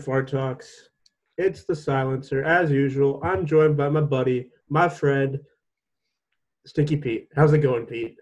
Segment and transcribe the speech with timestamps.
[0.00, 0.88] Fart Talks.
[1.38, 2.42] It's the silencer.
[2.42, 5.38] As usual, I'm joined by my buddy, my friend,
[6.66, 7.28] Stinky Pete.
[7.36, 8.16] How's it going, Pete?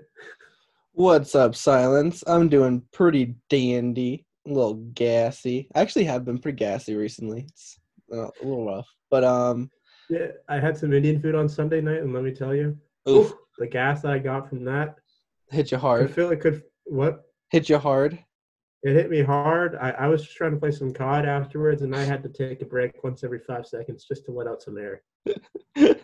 [0.92, 2.24] What's up, Silence?
[2.26, 5.68] I'm doing pretty dandy, a little gassy.
[5.74, 7.46] I actually have been pretty gassy recently.
[7.48, 7.79] It's
[8.13, 9.70] uh, a little rough, but um,
[10.10, 12.76] Yeah, I had some Indian food on Sunday night, and let me tell you,
[13.09, 14.96] oof, the gas that I got from that,
[15.51, 16.10] hit you hard.
[16.10, 16.63] I feel it could.
[16.85, 17.23] What?
[17.51, 18.18] hit you hard.
[18.84, 19.76] It hit me hard.
[19.80, 22.62] I, I was just trying to play some COD afterwards, and I had to take
[22.62, 25.02] a break once every five seconds just to let out some air.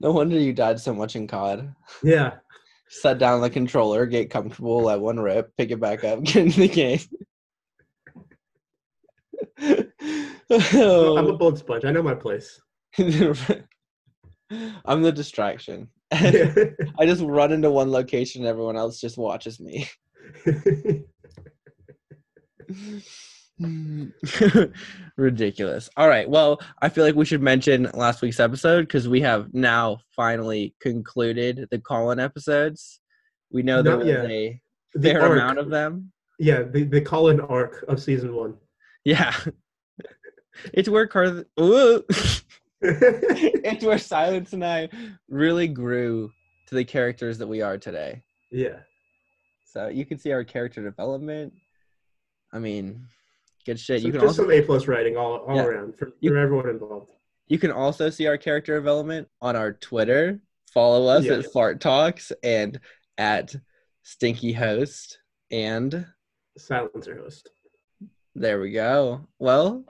[0.00, 1.74] no wonder you died so much in COD.
[2.02, 2.36] Yeah,
[2.88, 6.50] Set down the controller, get comfortable, let one rip, pick it back up, get in
[6.50, 6.98] the game.
[10.50, 11.86] I'm a bullet sponge.
[11.86, 12.60] I know my place.
[12.98, 15.88] I'm the distraction.
[16.12, 19.88] I just run into one location and everyone else just watches me.
[25.16, 25.88] Ridiculous.
[25.96, 26.28] All right.
[26.28, 30.74] Well, I feel like we should mention last week's episode because we have now finally
[30.80, 33.00] concluded the call-in episodes.
[33.50, 34.30] We know there Not was yet.
[34.30, 34.60] a
[34.94, 35.32] The fair arc.
[35.32, 36.12] amount of them.
[36.38, 38.54] Yeah, the, the call-in arc of season one.
[39.04, 39.34] Yeah.
[40.72, 42.04] it's where Car- Ooh.
[42.80, 44.88] it's where Silence and I
[45.28, 46.30] really grew
[46.68, 48.22] to the characters that we are today.
[48.50, 48.80] yeah.
[49.64, 51.54] So you can see our character development.
[52.52, 53.06] I mean,
[53.64, 54.00] good shit.
[54.02, 55.64] So you can just also some A plus writing all, all Yeah.
[55.64, 57.10] around for, You- for everyone involved.
[57.48, 60.40] You can also see our character development on our Twitter.
[60.72, 61.34] Follow us Yeah.
[61.34, 62.80] at Fart Talks and
[63.18, 63.54] at
[64.02, 65.18] Stinky Host.
[65.50, 66.06] And
[66.56, 67.50] Silencer host.
[68.34, 69.26] there we go.
[69.38, 69.84] Well,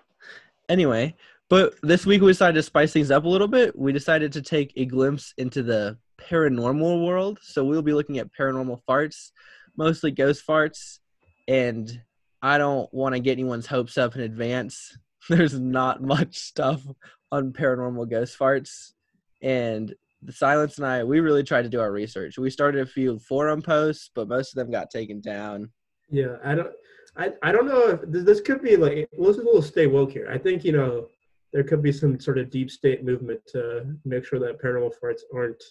[0.69, 1.15] anyway,
[1.49, 3.79] but this week we decided to spice things up a little bit.
[3.79, 7.39] We decided to take a glimpse into the paranormal world.
[7.43, 9.31] So we'll be looking at paranormal farts,
[9.77, 10.99] mostly ghost farts.
[11.47, 12.01] And
[12.43, 14.97] I don't want to get anyone's hopes up in advance.
[15.29, 16.83] There's not much stuff
[17.31, 18.93] on paranormal ghost farts.
[19.41, 22.39] And the silence and I, we really tried to do our research.
[22.39, 25.71] We started a few forum posts, but most of them got taken down.
[26.11, 26.73] Yeah, I don't,
[27.17, 30.13] I, I don't know if this, this could be like let's a little stay woke
[30.13, 30.29] here.
[30.31, 31.09] I think you know
[31.53, 35.23] there could be some sort of deep state movement to make sure that paranormal farts
[35.35, 35.63] aren't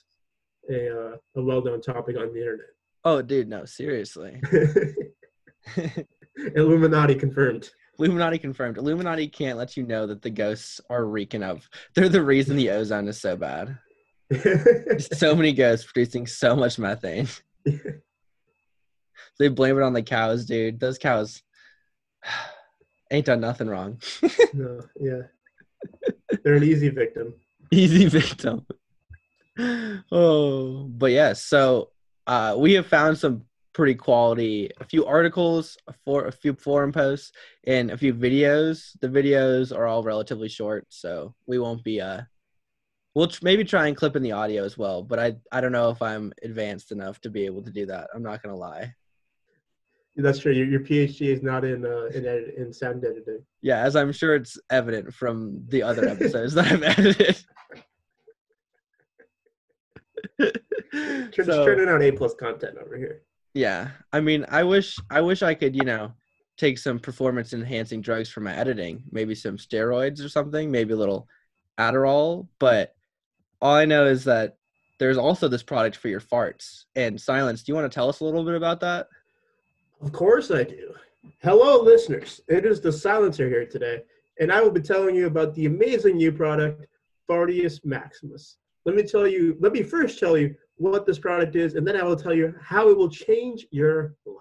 [0.69, 2.67] a uh, a well known topic on the internet.
[3.03, 4.41] Oh, dude, no, seriously.
[6.55, 7.69] Illuminati confirmed.
[7.99, 8.77] Illuminati confirmed.
[8.77, 11.67] Illuminati can't let you know that the ghosts are reeking of.
[11.95, 13.77] They're the reason the ozone is so bad.
[15.13, 17.27] So many ghosts producing so much methane.
[19.39, 20.79] they blame it on the cows, dude.
[20.79, 21.43] Those cows
[23.11, 24.01] ain't done nothing wrong.
[24.53, 25.23] no, yeah,
[26.43, 27.33] they're an easy victim.
[27.71, 28.65] Easy victim.
[30.11, 31.43] oh, but yes.
[31.43, 31.89] so
[32.25, 36.91] uh, we have found some pretty quality, a few articles, a, for, a few forum
[36.91, 37.31] posts,
[37.65, 38.91] and a few videos.
[38.99, 42.01] The videos are all relatively short, so we won't be.
[42.01, 42.21] Uh,
[43.15, 45.71] we'll tr- maybe try and clip in the audio as well, but I I don't
[45.71, 48.09] know if I'm advanced enough to be able to do that.
[48.13, 48.93] I'm not gonna lie.
[50.17, 50.51] That's true.
[50.51, 53.39] Your, your PhD is not in uh, in edit, in sound editing.
[53.61, 57.37] Yeah, as I'm sure it's evident from the other episodes that I've edited.
[61.33, 63.21] Turn, So- turning out A plus content over here.
[63.53, 66.13] Yeah, I mean, I wish I wish I could, you know,
[66.57, 70.97] take some performance enhancing drugs for my editing, maybe some steroids or something, maybe a
[70.97, 71.27] little
[71.79, 72.93] Adderall, but
[73.61, 74.57] all I know is that
[74.99, 76.85] there's also this product for your farts.
[76.95, 79.07] And Silence, do you want to tell us a little bit about that?
[80.01, 80.93] Of course I do.
[81.41, 82.41] Hello, listeners.
[82.47, 84.03] It is the silencer here today,
[84.39, 86.85] and I will be telling you about the amazing new product,
[87.29, 88.57] Fartius Maximus.
[88.85, 91.95] Let me tell you, let me first tell you what this product is, and then
[91.95, 94.37] I will tell you how it will change your life.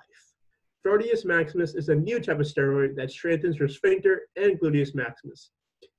[0.87, 5.51] Fartius Maximus is a new type of steroid that strengthens your sphincter and gluteus maximus.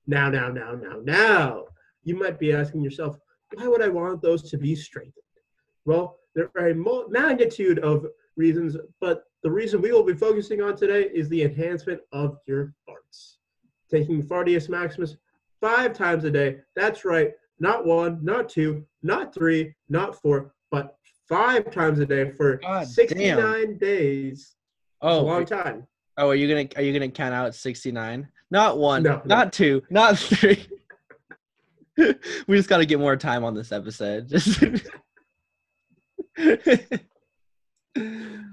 [0.06, 1.64] Now, now, now, now, now,
[2.02, 3.16] you might be asking yourself,
[3.54, 5.14] why would I want those to be strengthened?
[5.84, 8.06] Well, there are a magnitude of
[8.36, 12.74] reasons, but the reason we will be focusing on today is the enhancement of your
[12.88, 13.36] farts.
[13.90, 15.16] Taking Fartius Maximus
[15.60, 16.58] five times a day.
[16.74, 20.96] That's right, not one, not two, not three, not four, but
[21.28, 24.32] five times a day for God 69 days.
[24.38, 24.56] It's
[25.02, 25.86] a Oh, long time.
[26.18, 28.28] oh, are you gonna are you gonna count out 69?
[28.50, 29.22] Not one, No, no.
[29.24, 30.66] not two, not three.
[31.96, 34.28] we just got to get more time on this episode.
[34.28, 34.62] Just
[36.38, 36.68] I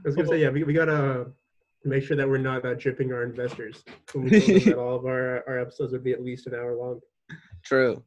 [0.04, 1.28] was gonna say, yeah, we, we gotta
[1.86, 4.96] make sure that we're not uh, dripping our investors when we told them that all
[4.96, 7.00] of our our episodes would be at least an hour long.
[7.64, 8.04] True.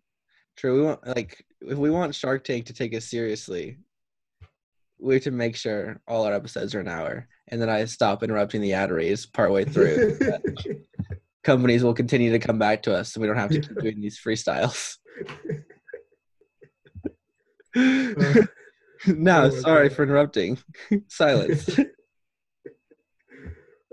[0.63, 0.77] True.
[0.77, 3.79] We want like if we want Shark Tank to take us seriously,
[5.01, 7.27] we have to make sure all our episodes are an hour.
[7.49, 10.17] And then I stop interrupting the ad reads partway through.
[11.43, 14.01] Companies will continue to come back to us so we don't have to keep doing
[14.01, 14.99] these freestyles.
[17.75, 18.43] Uh,
[19.09, 20.59] no, oh sorry for interrupting.
[21.09, 21.77] Silence.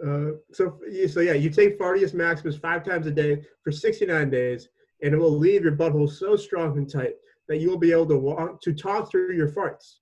[0.06, 0.77] Uh, so,
[1.12, 4.69] so yeah, you take Fartius Maximus five times a day for 69 days,
[5.01, 7.15] and it will leave your butthole so strong and tight
[7.47, 9.95] that you will be able to walk to talk through your farts.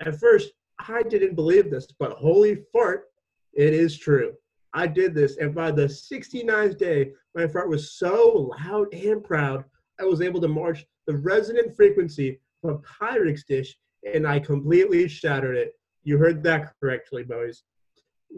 [0.00, 0.52] At first,
[0.88, 3.04] I didn't believe this, but holy fart,
[3.52, 4.34] it is true.
[4.74, 9.64] I did this, and by the 69th day, my fart was so loud and proud,
[10.00, 13.76] I was able to march the resonant frequency of a Pyrex dish,
[14.12, 15.74] and I completely shattered it.
[16.04, 17.62] You heard that correctly, boys.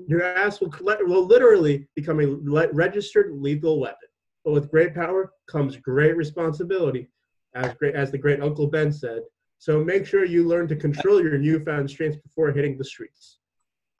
[0.08, 0.73] Your ass will,
[1.06, 4.08] will literally become a registered lethal weapon.
[4.44, 7.08] But with great power comes great responsibility,
[7.55, 9.23] as great as the great Uncle Ben said.
[9.58, 13.38] So make sure you learn to control your newfound strength before hitting the streets.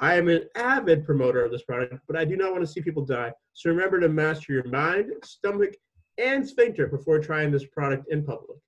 [0.01, 2.83] I am an avid promoter of this product, but I do not want to see
[2.83, 3.33] people die.
[3.55, 5.75] So remember to master your mind, stomach,
[6.19, 8.59] and sphincter before trying this product in public.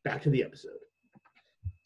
[0.03, 0.73] Back to the episode.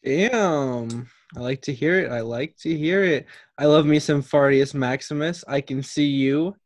[0.04, 1.08] Damn.
[1.36, 2.10] I like to hear it.
[2.10, 3.26] I like to hear it.
[3.58, 5.44] I love me some Fartius Maximus.
[5.46, 6.56] I can see you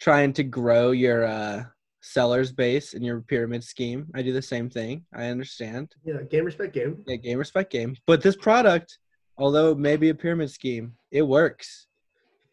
[0.00, 1.64] trying to grow your uh,
[2.00, 4.06] seller's base in your pyramid scheme.
[4.14, 5.04] I do the same thing.
[5.14, 5.94] I understand.
[6.04, 7.02] Yeah, game respect game.
[7.06, 7.96] Yeah, game respect game.
[8.06, 8.98] But this product,
[9.36, 11.86] although it may be a pyramid scheme, it works.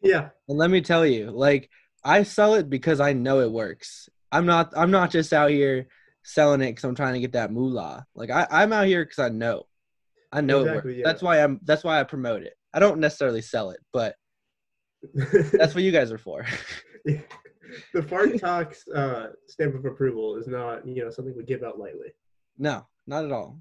[0.02, 1.70] Yeah, And let me tell you, like
[2.04, 4.08] I sell it because I know it works.
[4.32, 5.88] I'm not I'm not just out here
[6.24, 8.06] selling it because I'm trying to get that moolah.
[8.14, 9.64] Like I, I'm out here because I know.
[10.32, 10.98] I know it Exactly, works.
[11.00, 11.04] yeah.
[11.06, 12.54] That's why I'm that's why I promote it.
[12.74, 14.16] I don't necessarily sell it, but
[15.14, 16.46] that's what you guys are for.
[17.94, 21.80] the fart talks uh, stamp of approval is not you know something we give out
[21.80, 22.10] lightly.
[22.58, 23.60] no, not at all.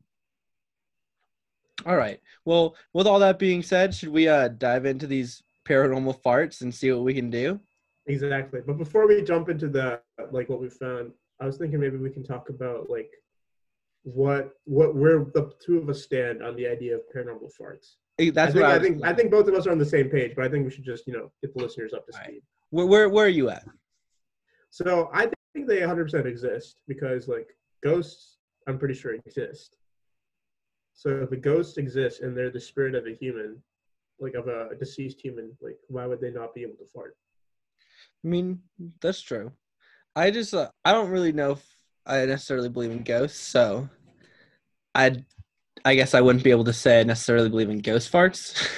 [1.86, 2.20] All right.
[2.44, 6.74] Well, with all that being said, should we uh dive into these paranormal farts and
[6.74, 7.60] see what we can do?
[8.06, 8.60] Exactly.
[8.66, 10.00] But before we jump into the
[10.30, 13.10] like what we found, I was thinking maybe we can talk about like
[14.02, 17.96] what what where the two of us stand on the idea of paranormal farts.
[18.18, 19.84] That's I think what I, I, think I think both of us are on the
[19.84, 22.12] same page, but I think we should just you know get the listeners up to
[22.14, 22.42] All right.
[22.74, 23.64] Where, where where are you at?
[24.70, 29.76] So I think they 100% exist because like ghosts, I'm pretty sure exist.
[30.92, 33.62] So if a ghost exists and they're the spirit of a human,
[34.18, 37.16] like of a deceased human, like why would they not be able to fart?
[38.24, 38.60] I mean,
[39.00, 39.52] that's true.
[40.16, 41.64] I just uh, I don't really know if
[42.04, 43.88] I necessarily believe in ghosts, so
[44.96, 45.24] I
[45.84, 48.68] I guess I wouldn't be able to say I necessarily believe in ghost farts.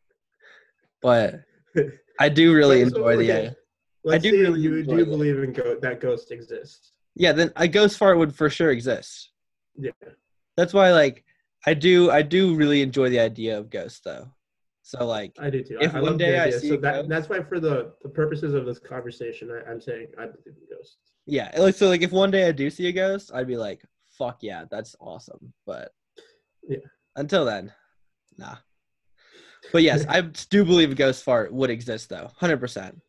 [1.00, 1.40] but
[2.18, 3.50] I do really so, enjoy the uh,
[4.04, 5.04] Let's do really you do it.
[5.06, 6.92] believe in go- that ghost exists.
[7.14, 9.30] yeah, then a ghost fart would for sure exist.
[9.78, 9.90] Yeah.
[10.56, 11.24] That's why like
[11.66, 14.28] I do I do really enjoy the idea of ghosts though.
[14.82, 15.78] So like I do too.
[15.80, 17.58] If I, I one love the day I see so that, ghost- that's why for
[17.58, 20.98] the, the purposes of this conversation, I, I'm saying I believe in ghosts.
[21.26, 23.82] Yeah, like so like if one day I do see a ghost, I'd be like,
[24.16, 25.52] fuck yeah, that's awesome.
[25.66, 25.90] But
[26.68, 26.78] Yeah.
[27.16, 27.72] until then,
[28.38, 28.56] nah.
[29.72, 33.00] But yes, I do believe a ghost fart would exist though, hundred percent.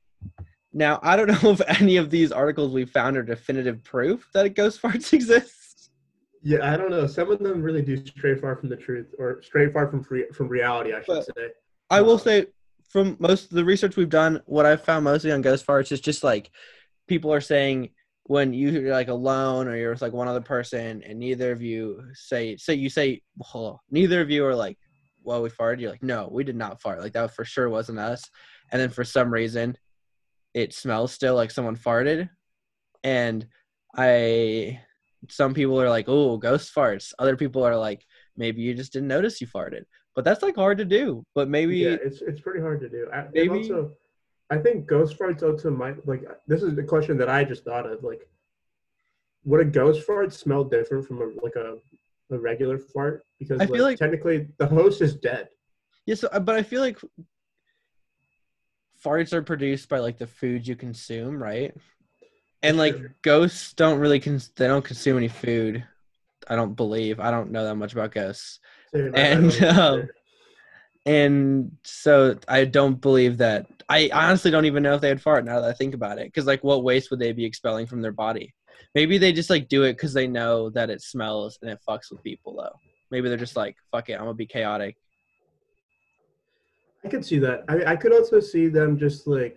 [0.74, 4.46] Now I don't know if any of these articles we found are definitive proof that
[4.46, 5.92] a ghost farts exist.
[6.44, 7.08] Yeah, I don't know.
[7.08, 10.26] Some of them really do stray far from the truth, or stray far from free,
[10.34, 10.94] from reality.
[10.94, 11.48] I should But- say.
[11.90, 12.48] I will say
[12.90, 16.02] from most of the research we've done, what I've found mostly on ghost farts is
[16.02, 16.52] just like
[17.08, 17.90] people are saying
[18.24, 22.04] when you're like alone or you're with like one other person and neither of you
[22.14, 24.78] say say you say well, neither of you are like
[25.28, 25.82] well we farted.
[25.82, 27.02] You're like no we did not fart.
[27.02, 28.24] Like that for sure wasn't us.
[28.72, 29.78] And then for some reason
[30.54, 32.30] it smells still like someone farted.
[33.04, 33.46] And
[33.96, 34.80] i
[35.30, 37.14] some people are like oh ghost farts.
[37.20, 38.04] Other people are like
[38.38, 39.84] maybe you just didn't notice you farted.
[40.16, 41.24] But that's like hard to do.
[41.36, 43.08] But maybe yeah, it's it's pretty hard to do.
[43.14, 43.92] I, Maybe- also,
[44.50, 47.86] I think ghost farts also might like this is the question that I just thought
[47.86, 48.04] of.
[48.04, 48.28] Like,
[49.46, 51.78] would a ghost fart smell different from a like a,
[52.32, 53.24] a regular fart?
[53.40, 55.50] Because I feel like, like- technically the host is dead.
[56.06, 57.00] Yeah, so, uh, but I feel like
[59.04, 61.76] farts are produced by like the food you consume, right?
[62.64, 63.16] And like Sure.
[63.22, 65.86] ghosts don't really cons- they don't consume any food.
[66.48, 67.20] I don't believe.
[67.20, 68.60] I don't know that much about ghosts.
[68.94, 70.10] Same, I- I And, um,
[71.06, 73.66] And so I don't believe that.
[73.88, 76.26] I honestly don't even know if they had fart now that I think about it.
[76.26, 78.54] Because like, what waste would they be expelling from their body?
[78.98, 82.10] Maybe they just like do it because they know that it smells and it fucks
[82.10, 82.76] with people though.
[83.12, 84.96] Maybe they're just like, fuck it, I'm gonna be chaotic.
[87.06, 87.64] I could see that.
[87.70, 89.56] I, I could also see them just like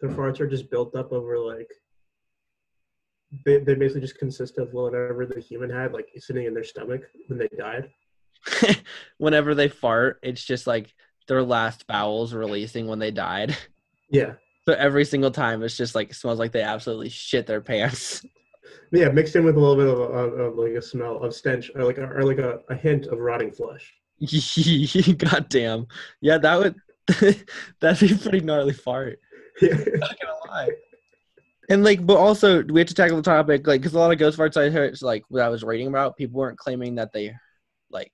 [0.00, 1.70] their farts are just built up over like
[3.44, 7.02] they, they basically just consist of whatever the human had like sitting in their stomach
[7.28, 7.88] when they died.
[9.18, 10.92] Whenever they fart, it's just like
[11.28, 13.56] their last bowels releasing when they died.
[14.10, 14.34] Yeah,
[14.66, 18.24] So every single time, it's just like smells like they absolutely shit their pants.
[18.92, 21.70] yeah, mixed in with a little bit of, of, of like a smell of stench
[21.74, 23.92] or like a, or like a, a hint of rotting flesh.
[25.18, 25.86] God damn.
[26.20, 26.76] Yeah, that would
[27.80, 29.20] that'd be a pretty gnarly fart.
[29.60, 30.70] Yeah, Not gonna lie.
[31.68, 34.18] And like, but also we have to tackle the topic, like, because a lot of
[34.18, 37.34] ghost farts I heard, like, what I was reading about, people weren't claiming that they,
[37.90, 38.12] like,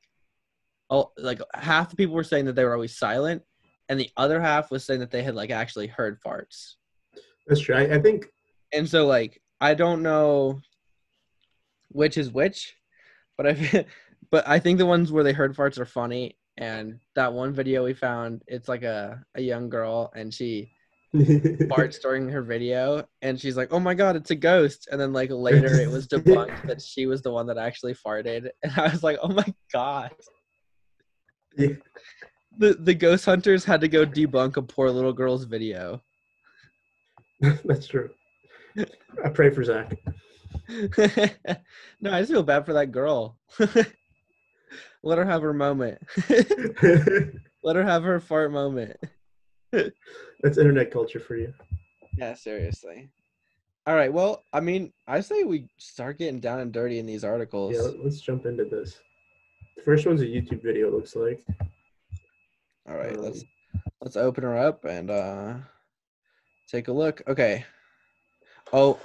[0.88, 3.42] oh, like half the people were saying that they were always silent,
[3.90, 6.74] and the other half was saying that they had like actually heard farts.
[7.46, 7.74] that's true.
[7.74, 8.26] I, I think
[8.72, 10.60] And so, like, I don't know
[11.88, 12.76] which is which,
[13.36, 13.84] but I,
[14.30, 16.38] but I think the ones where they heard farts are funny.
[16.56, 20.70] And that one video we found, it's like a a young girl, and she
[21.14, 25.12] farts during her video and she's like oh my god it's a ghost and then
[25.12, 28.84] like later it was debunked that she was the one that actually farted and i
[28.84, 30.12] was like oh my god
[31.56, 31.74] Yeah.
[32.60, 36.00] The the ghost hunters had to go debunk a poor little girl's video
[37.64, 38.10] that's true.
[39.24, 39.96] I pray for Zach.
[42.00, 43.38] no i just feel bad for that girl
[45.02, 45.98] let her have her moment
[47.62, 48.96] let her have her fart moment
[50.42, 51.52] that's internet culture for you.
[52.18, 53.08] yeah seriously
[53.86, 57.24] all right well i mean i say we start getting down and dirty in these
[57.24, 59.00] articles Yeah, let- let's jump into this.
[59.76, 60.88] The first one's a YouTube video.
[60.88, 61.42] It looks like.
[62.90, 63.44] All right, Um, let's
[64.00, 65.54] let's open her up and uh
[66.68, 67.22] take a look.
[67.28, 67.64] Okay.
[68.72, 68.98] Oh,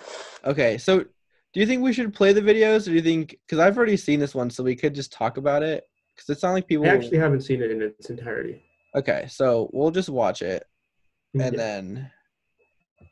[0.44, 0.78] okay.
[0.78, 3.78] So, do you think we should play the videos, or do you think because I've
[3.78, 5.84] already seen this one, so we could just talk about it?
[6.16, 6.86] Because it's not like people.
[6.86, 8.64] I actually haven't seen it in its entirety.
[8.96, 10.66] Okay, so we'll just watch it,
[11.36, 11.58] and Yeah.
[11.58, 12.12] then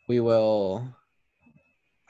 [0.08, 0.88] we will.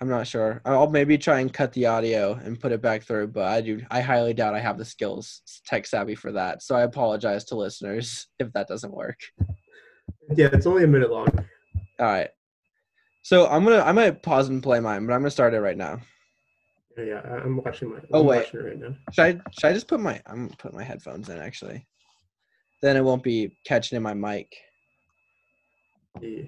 [0.04, 0.62] I'm not sure.
[0.66, 3.80] I'll maybe try and cut the audio and put it back through, but I do.
[3.90, 6.62] I highly doubt I have the skills, tech savvy for that.
[6.62, 9.18] So I apologize to listeners if that doesn't work.
[10.36, 11.30] Yeah, it's only a minute long.
[12.02, 12.28] All right.
[13.22, 15.78] So I'm gonna I'm gonna pause and play mine, but I'm gonna start it right
[15.78, 16.02] now.
[16.98, 18.00] Yeah, I'm watching my.
[18.00, 18.38] Oh, I'm Oh, wait.
[18.40, 18.96] watching it right now.
[19.14, 21.88] Should I should I just put my I'm gonna put my headphones in actually.
[22.82, 24.54] Then it won't be catching in my mic.
[26.20, 26.44] Yeah.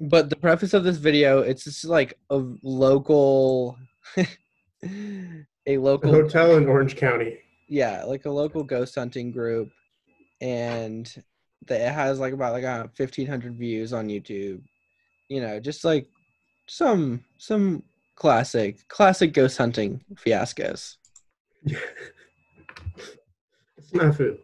[0.00, 3.76] But the preface of this video, it's just like a local
[4.16, 4.26] a
[5.66, 7.38] A local hotel in Orange County.
[7.68, 9.70] yeah, like a local ghost hunting group,
[10.40, 11.06] and
[11.66, 14.62] that it has like about like uh, fifteen hundred views on YouTube.
[15.28, 16.06] You know, just like
[16.66, 17.82] some some
[18.16, 20.96] classic classic ghost hunting fiascos.
[23.92, 24.38] Snafu.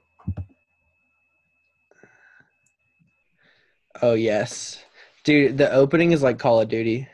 [4.02, 4.82] Oh yes,
[5.24, 7.08] dude, the opening is like Call of Duty.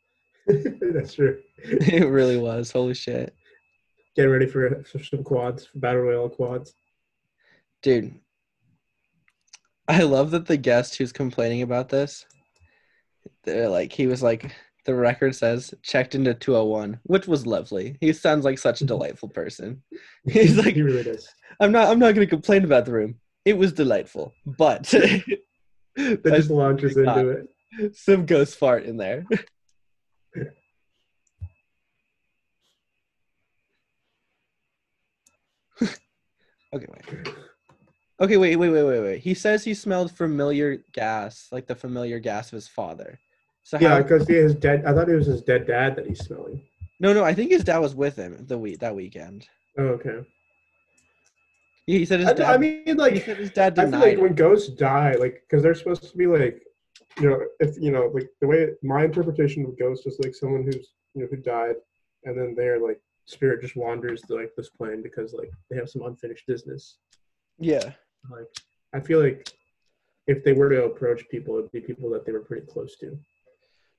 [0.46, 1.40] That's true.
[1.58, 2.70] it really was.
[2.70, 3.34] Holy shit,
[4.16, 6.74] Getting ready for, for some quads, for battle royale quads.
[7.82, 8.14] dude.
[9.90, 12.26] I love that the guest who's complaining about this,
[13.44, 17.96] they're like he was like the record says checked into 201, which was lovely.
[18.00, 19.82] He sounds like such a delightful person.
[20.26, 21.28] He's like, he really does.
[21.60, 23.14] I'm not I'm not gonna complain about the room.
[23.44, 24.92] It was delightful, but
[26.22, 27.48] That just launches into it.
[27.96, 29.26] some ghost fart in there.
[35.82, 35.96] okay,
[36.72, 37.34] wait.
[38.20, 39.20] Okay, wait, wait, wait, wait, wait.
[39.20, 43.18] He says he smelled familiar gas, like the familiar gas of his father.
[43.64, 44.84] So Yeah, because he is dead.
[44.86, 46.62] I thought it was his dead dad that he's smelling.
[47.00, 49.48] No, no, I think his dad was with him the week that weekend.
[49.76, 50.24] Oh, okay.
[51.88, 52.54] He he said his I, dad.
[52.54, 53.94] I mean, like he like, said his dad denied.
[53.94, 56.62] I feel like when ghosts die, like, because they're supposed to be like,
[57.18, 60.64] you know, if you know, like the way my interpretation of ghosts is like someone
[60.64, 61.76] who's you know who died,
[62.24, 65.88] and then their like spirit just wanders to like this plane because like they have
[65.88, 66.98] some unfinished business.
[67.58, 67.92] yeah.
[68.30, 68.48] Like,
[68.92, 69.50] I feel like
[70.26, 73.18] if they were to approach people, it'd be people that they were pretty close to.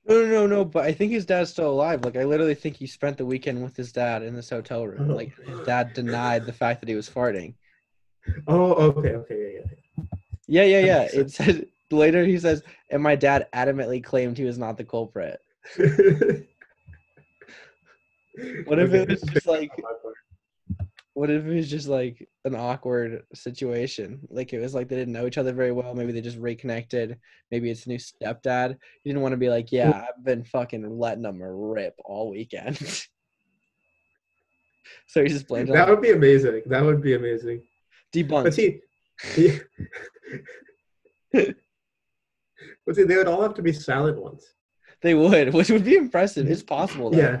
[0.06, 0.64] No, no, no, no.
[0.64, 2.04] But I think his dad's still alive.
[2.04, 5.10] Like I literally think he spent the weekend with his dad in this hotel room.
[5.10, 5.14] Oh.
[5.16, 7.54] Like his dad denied the fact that he was farting.
[8.46, 9.60] Oh, okay, okay,
[10.46, 11.20] yeah, Yeah, yeah, That yeah.
[11.20, 15.40] It says later he says, and my dad adamantly claimed he was not the culprit.
[18.64, 20.14] What if it was just like on my part.
[21.14, 24.20] what if it was just like an awkward situation?
[24.30, 25.94] Like it was like they didn't know each other very well.
[25.94, 27.18] Maybe they just reconnected.
[27.50, 28.70] Maybe it's a new stepdad.
[28.70, 32.78] You didn't want to be like, yeah, I've been fucking letting them rip all weekend.
[35.06, 36.62] so he just blamed That would be amazing.
[36.66, 37.62] That would be amazing.
[38.12, 38.80] But see,
[42.86, 44.44] but see, they would all have to be silent ones.
[45.02, 46.50] They would, which would be impressive.
[46.50, 47.10] It's possible.
[47.10, 47.18] Though.
[47.18, 47.40] Yeah,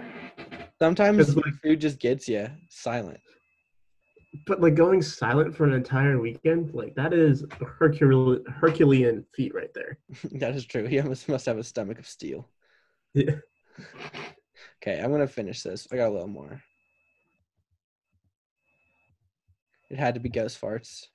[0.80, 3.20] Sometimes like- food just gets you silent.
[4.46, 9.54] but like going silent for an entire weekend, like that is a Hercule- Herculean feat
[9.54, 9.98] right there.
[10.32, 10.86] that is true.
[10.86, 12.48] He must must have a stomach of steel.
[13.14, 13.36] Yeah.
[14.82, 15.88] Okay, I'm gonna finish this.
[15.92, 16.62] I got a little more.
[19.90, 21.06] It had to be ghost farts.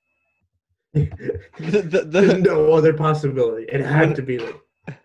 [0.93, 3.65] The, the, the, no other possibility.
[3.69, 4.59] It had to be like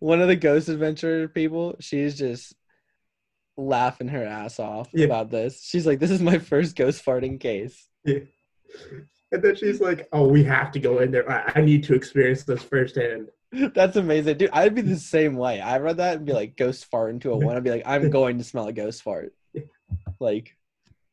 [0.00, 2.54] one of the ghost adventure people, she's just
[3.56, 5.06] laughing her ass off Yeah.
[5.06, 5.62] about this.
[5.64, 8.20] She's like, "This is my first ghost farting case." Yeah.
[9.32, 11.28] And then she's like, "Oh, we have to go in there.
[11.30, 13.28] I, I need to experience this firsthand."
[13.74, 14.50] That's amazing, dude.
[14.52, 15.60] I'd be the same way.
[15.60, 18.10] I read that and be like, "Ghost fart into a one." I'd be like, "I'm
[18.10, 19.32] going to smell a ghost fart."
[20.20, 20.56] Like,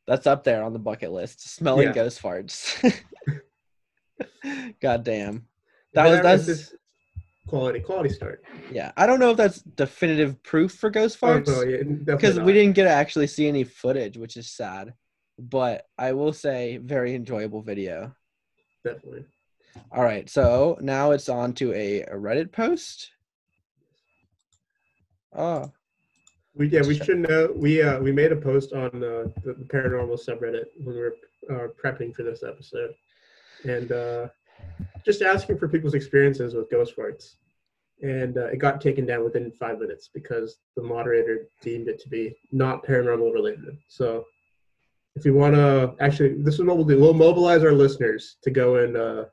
[0.07, 1.49] that's up there on the bucket list.
[1.55, 1.93] Smelling Yeah.
[1.93, 2.81] ghost farts.
[4.81, 5.47] God damn.
[5.93, 6.73] That was that's this
[7.47, 8.43] quality quality start.
[8.71, 8.91] yeah.
[8.97, 12.53] I don't know if that's definitive proof for ghost Oh, farts no, yeah, because we
[12.53, 14.93] didn't get to actually see any footage, which is sad.
[15.37, 18.15] But I will say, very enjoyable video.
[18.83, 19.25] definitely.
[19.91, 23.11] All right, so now it's on to a, a Reddit post.
[25.33, 25.71] Oh,
[26.55, 30.17] We yeah we should know we uh we made a post on uh, the, paranormal
[30.25, 31.15] subreddit when we were
[31.49, 32.91] uh, prepping for this episode,
[33.65, 34.27] and uh,
[35.05, 37.35] just asking for people's experiences with ghost farts,
[38.01, 42.09] and uh, it got taken down within five minutes because the moderator deemed it to
[42.09, 43.77] be not paranormal related.
[43.89, 44.25] So,
[45.15, 46.99] if you want to actually, this is what we'll do.
[46.99, 48.95] We'll mobilize our listeners to go and.
[48.95, 49.25] Uh,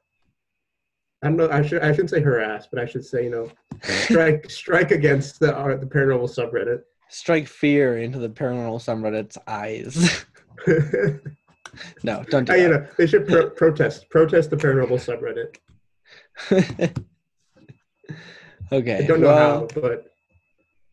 [1.25, 1.51] I don't know.
[1.53, 1.83] I should.
[1.83, 3.49] I shouldn't say harass, but I should say, you know,
[3.83, 6.81] strike strike against the uh, the paranormal subreddit.
[7.13, 10.25] Strike fear into the paranormal subreddit's eyes.
[12.05, 12.81] no, don't do Uh, you that.
[12.83, 15.57] know, they should pro- protest protest the paranormal subreddit.
[18.73, 18.99] okay.
[18.99, 20.07] I don't know well, how, but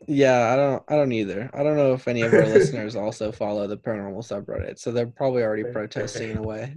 [0.07, 0.83] Yeah, I don't.
[0.87, 1.49] I don't either.
[1.53, 5.07] I don't know if any of our listeners also follow the paranormal subreddit, so they're
[5.07, 6.75] probably already protesting in a way.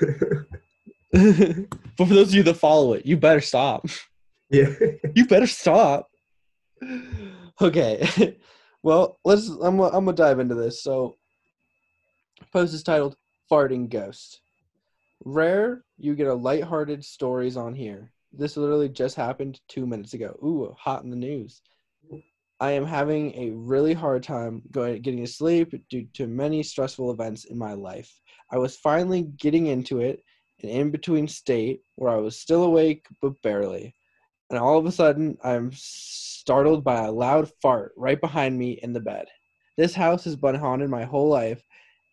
[0.00, 0.46] but
[1.96, 3.86] for those of you that follow it, you better stop.
[4.50, 4.72] yeah,
[5.14, 6.06] You better stop.
[7.60, 8.36] Okay.
[8.82, 9.48] Well, let's.
[9.48, 9.80] I'm.
[9.80, 10.82] I'm gonna dive into this.
[10.82, 11.16] So,
[12.52, 13.16] post is titled
[13.50, 14.40] "Farting Ghost."
[15.24, 18.12] Rare, you get a lighthearted stories on here.
[18.32, 20.38] This literally just happened two minutes ago.
[20.42, 21.60] Ooh, hot in the news.
[22.58, 27.10] I am having a really hard time going getting to sleep due to many stressful
[27.10, 28.20] events in my life.
[28.50, 30.22] I was finally getting into it,
[30.62, 33.94] an in between state where I was still awake but barely.
[34.50, 38.92] And all of a sudden, I'm startled by a loud fart right behind me in
[38.92, 39.26] the bed.
[39.76, 41.62] This house has been haunted my whole life,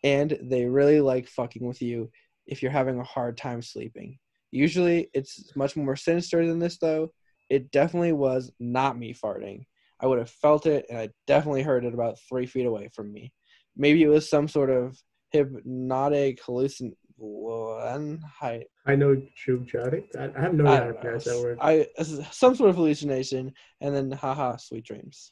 [0.04, 2.12] and they really like fucking with you
[2.45, 4.19] if you're having a hard time sleeping.
[4.52, 7.12] Usually, it's much more sinister than this, though.
[7.50, 9.65] It definitely was not me farting.
[10.00, 13.12] I would have felt it, and I definitely heard it about three feet away from
[13.12, 13.34] me.
[13.76, 14.97] Maybe it was some sort of
[15.32, 16.91] hypnotic hallucin.
[17.19, 20.15] Hi, I know Chubjatic.
[20.17, 21.58] I, I have no idea how to pronounce that word.
[21.62, 21.88] I
[22.32, 25.32] some sort of hallucination, and then haha, sweet dreams.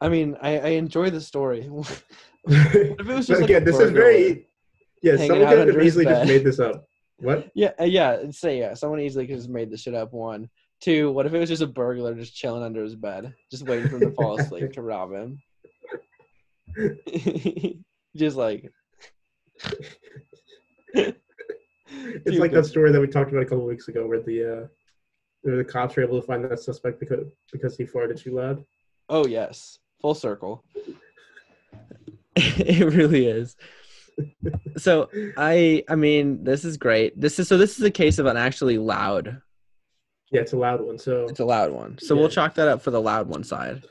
[0.00, 1.62] I mean, I, I enjoy the story.
[1.68, 2.02] what
[2.46, 4.46] if it was just like again, this is very
[5.02, 5.16] yeah.
[5.16, 6.86] Someone could have easily just made this up.
[7.18, 7.50] What?
[7.54, 8.30] Yeah, uh, yeah.
[8.30, 8.74] Say yeah.
[8.74, 10.12] Someone easily could have just made this shit up.
[10.12, 10.48] One,
[10.80, 11.12] two.
[11.12, 13.96] What if it was just a burglar just chilling under his bed, just waiting for
[13.96, 15.42] him to fall asleep to rob him?
[18.16, 18.72] just like
[21.92, 24.66] It's like that story that we talked about a couple weeks ago, where the uh,
[25.42, 28.64] where the cops were able to find that suspect because because he farted too loud.
[29.08, 30.64] Oh yes, full circle.
[32.36, 33.56] it really is.
[34.76, 37.20] So I I mean this is great.
[37.20, 39.40] This is so this is a case of an actually loud.
[40.30, 40.96] Yeah, it's a loud one.
[40.98, 41.98] So It's a loud one.
[41.98, 42.20] So Yeah.
[42.20, 43.82] we'll chalk that up for the loud one side.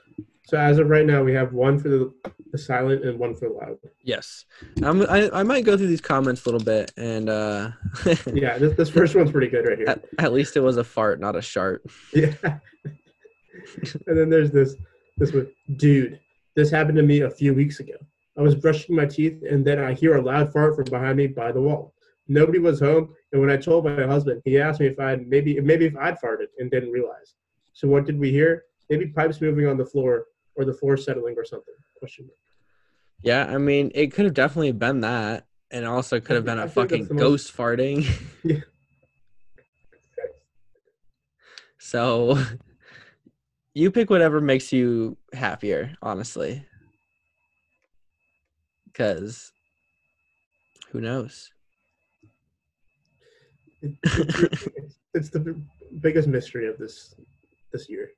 [0.49, 2.12] So as of right now, we have one for the,
[2.51, 3.77] the silent and one for the loud.
[4.03, 4.45] Yes.
[4.81, 7.71] I'm, I I might go through these comments a little bit and uh
[8.33, 9.88] Yeah, this, this first one's pretty good right here.
[9.88, 11.83] at, at least it was a fart, not a shart.
[12.13, 12.33] Yeah.
[14.07, 14.75] and then there's this
[15.17, 16.19] this one, dude.
[16.55, 17.93] This happened to me a few weeks ago.
[18.38, 21.27] I was brushing my teeth, and then I hear a loud fart from behind me
[21.27, 21.93] by the wall.
[22.27, 25.27] Nobody was home, and when I told my husband, he asked me if I had
[25.27, 27.35] maybe maybe if I'd farted and didn't realize.
[27.73, 28.63] So what did we hear?
[28.89, 30.25] Maybe pipes moving on the floor
[30.60, 31.74] or the floor settling or something.
[31.98, 32.38] Question mark.
[33.24, 36.65] Yeah, I mean, it could have definitely been that, and also could have been I
[36.65, 38.06] a fucking most- ghost farting.
[38.43, 38.58] Yeah.
[41.82, 42.38] So,
[43.74, 46.65] you pick whatever makes you happier, honestly.
[48.86, 49.54] Because
[50.91, 51.52] who knows?
[53.82, 55.56] It- it's, it's, it's the
[56.02, 57.15] biggest mystery of this
[57.72, 58.10] this year.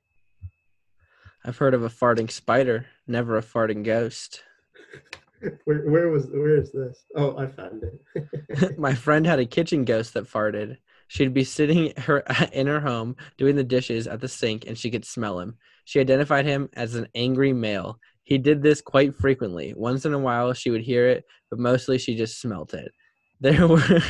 [1.44, 4.42] I've heard of a farting spider, never a farting ghost.
[5.64, 7.04] Where where was where is this?
[7.16, 8.78] Oh, I found it.
[8.78, 10.76] My friend had a kitchen ghost that farted.
[11.08, 12.20] She'd be sitting her
[12.52, 15.56] in her home doing the dishes at the sink and she could smell him.
[15.84, 17.98] She identified him as an angry male.
[18.22, 19.74] He did this quite frequently.
[19.76, 22.92] Once in a while she would hear it, but mostly she just smelt it.
[23.40, 24.00] There were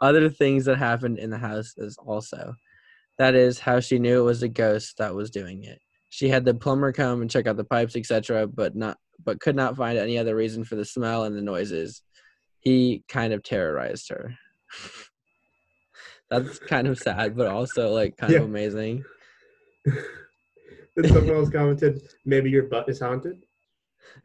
[0.00, 2.54] other things that happened in the house as also.
[3.18, 5.80] That is how she knew it was a ghost that was doing it.
[6.10, 9.56] She had the plumber come and check out the pipes, etc., but not but could
[9.56, 12.02] not find any other reason for the smell and the noises.
[12.60, 14.34] He kind of terrorized her.
[16.30, 19.04] That's kind of sad, but also like kind of amazing.
[19.84, 23.42] then someone else commented, "Maybe your butt is haunted."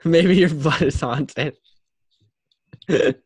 [0.03, 1.57] Maybe your butt is haunted.
[2.87, 3.17] That's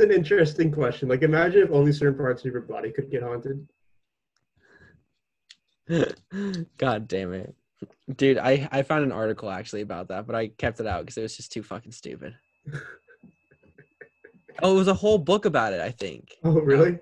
[0.00, 1.08] an interesting question.
[1.08, 3.66] Like, imagine if only certain parts of your body could get haunted.
[6.78, 7.54] God damn it.
[8.14, 11.16] Dude, I, I found an article actually about that, but I kept it out because
[11.16, 12.34] it was just too fucking stupid.
[14.62, 16.36] oh, it was a whole book about it, I think.
[16.44, 16.98] Oh, really?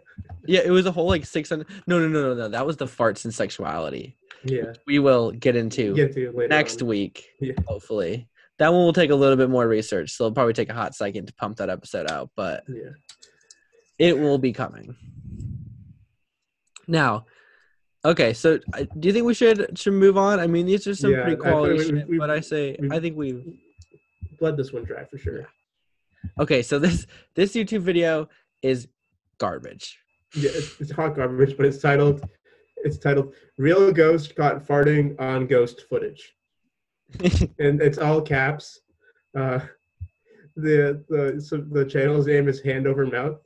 [0.46, 1.66] Yeah, it was a whole like 600.
[1.86, 2.48] No, no, no, no, no.
[2.48, 4.16] That was the farts and sexuality.
[4.44, 4.72] Yeah.
[4.86, 6.88] We will get into Get to next on.
[6.88, 7.54] week, Yeah.
[7.66, 8.28] hopefully.
[8.58, 10.94] That one will take a little bit more research, so it'll probably take a hot
[10.94, 12.90] second to pump that episode out, but Yeah.
[13.98, 14.96] it will be coming.
[16.86, 17.26] Now,
[18.12, 20.40] okay, so uh, do you think we should should move on?
[20.40, 22.76] I mean, these are some Yeah, pretty I quality we- shit, we- but I say
[22.90, 23.28] I think we
[24.40, 25.48] Bled this one dry for sure.
[26.38, 26.62] okay.
[26.62, 28.28] So this this YouTube video
[28.62, 28.88] is
[29.38, 29.98] garbage.
[30.34, 32.18] Yeah, it's, it's hot garbage, but it's titled
[32.84, 36.22] it's titled "Real Ghost Caught Farting on Ghost Footage,"
[37.58, 38.80] and it's all caps.
[39.36, 39.58] Uh,
[40.56, 43.40] the the so the channel's name is Hand Over Mouth,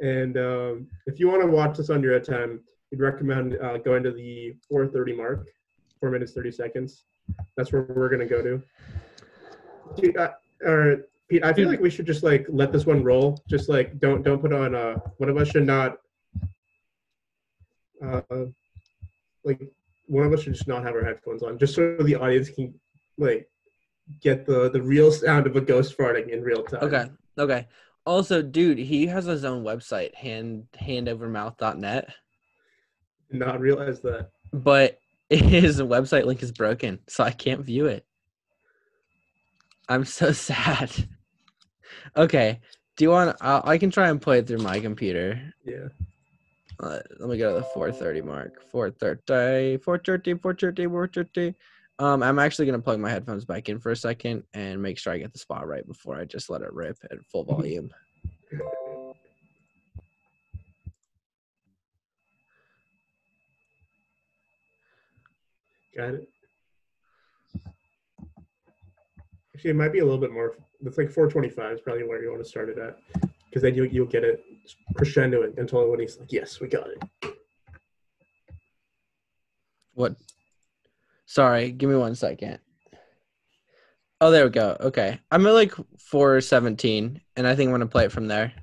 [0.00, 2.60] and um, if you want to watch this on your own time,
[2.92, 5.46] we'd recommend uh, going to the 4:30 mark,
[5.98, 7.04] four minutes 30 seconds.
[7.56, 8.62] That's where we're gonna go to.
[9.96, 10.32] Dude, uh,
[10.64, 13.42] or Pete, I feel like we should just like let this one roll.
[13.48, 14.74] Just like don't don't put on.
[14.74, 15.96] Uh, one of us should not.
[18.04, 18.20] Uh,
[19.44, 19.60] like
[20.06, 22.74] one of us should just not have our headphones on, just so the audience can
[23.16, 23.48] like
[24.20, 26.82] get the the real sound of a ghost farting in real time.
[26.82, 27.68] Okay, okay.
[28.04, 32.12] Also, dude, he has his own website, hand handovermouth.net,
[33.32, 34.30] Not realize that.
[34.52, 34.98] but
[35.30, 38.04] his website link is broken, so I can't view it.
[39.88, 40.90] I'm so sad.
[42.16, 42.60] Okay,
[42.96, 43.36] do you want?
[43.40, 45.40] I I can try and play it through my computer.
[45.64, 45.88] Yeah.
[46.80, 48.62] Uh, let me go to the 4:30 mark.
[48.72, 51.54] 4:30, 4:30, 4:30, 4:30.
[51.98, 55.12] Um, I'm actually gonna plug my headphones back in for a second and make sure
[55.12, 57.90] I get the spot right before I just let it rip at full volume.
[65.96, 66.28] Got it.
[69.54, 70.56] Actually, it might be a little bit more.
[70.84, 72.96] It's like 425 is probably where you want to start it at,
[73.44, 74.42] because then you you'll get it
[74.94, 77.36] crescendoing until when he's like, "Yes, we got it."
[79.94, 80.16] What?
[81.26, 82.58] Sorry, give me one second.
[84.20, 84.76] Oh, there we go.
[84.80, 88.54] Okay, I'm at like 417, and I think I'm gonna play it from there,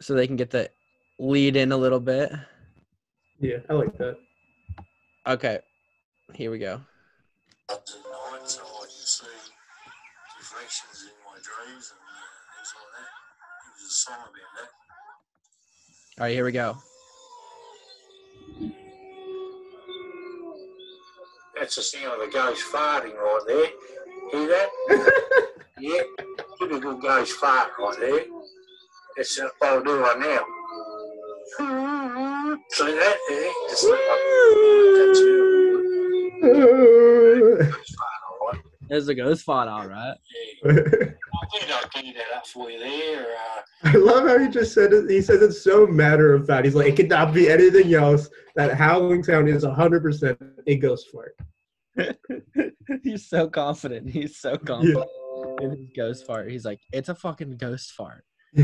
[0.00, 0.70] so they can get the
[1.18, 2.30] lead in a little bit.
[3.40, 4.16] Yeah, I like that.
[5.26, 5.60] Okay,
[6.34, 6.80] here we go.
[7.70, 9.26] At night, so I can see
[10.38, 12.00] reflections in my dreams and
[12.56, 13.10] things like that.
[13.64, 14.70] It a song about that.
[16.20, 16.78] All right, here we go.
[21.56, 23.66] That's the sound of a ghost farting right there.
[24.32, 24.68] Hear that?
[25.78, 26.02] yeah,
[26.58, 28.24] typical ghost fart right there.
[29.16, 30.44] That's uh, what I'll do right now.
[32.70, 33.16] See that?
[33.30, 34.00] Yeah, just like
[34.96, 35.20] that's.
[37.70, 38.64] Ghost fart.
[38.88, 40.16] There's a ghost spot, all right.
[40.64, 40.72] Yeah.
[40.72, 41.14] did
[41.70, 43.26] I do that for you there?
[43.84, 45.10] I love how he just said it.
[45.10, 46.64] He says it's so matter of fact.
[46.64, 48.28] He's like, it could not be anything else.
[48.56, 51.36] That howling sound is 100% a ghost fart.
[53.02, 54.08] He's so confident.
[54.08, 55.06] He's so confident
[55.60, 56.50] in his ghost fart.
[56.50, 58.24] He's like, it's a fucking ghost fart.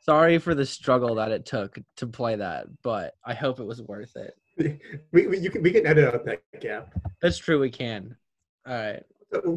[0.00, 3.82] Sorry for the struggle that it took to play that, but I hope it was
[3.82, 4.34] worth it.
[5.12, 6.92] we, we, you can, we can edit out that gap.
[7.20, 7.60] That's true.
[7.60, 8.16] We can.
[8.66, 9.02] All right.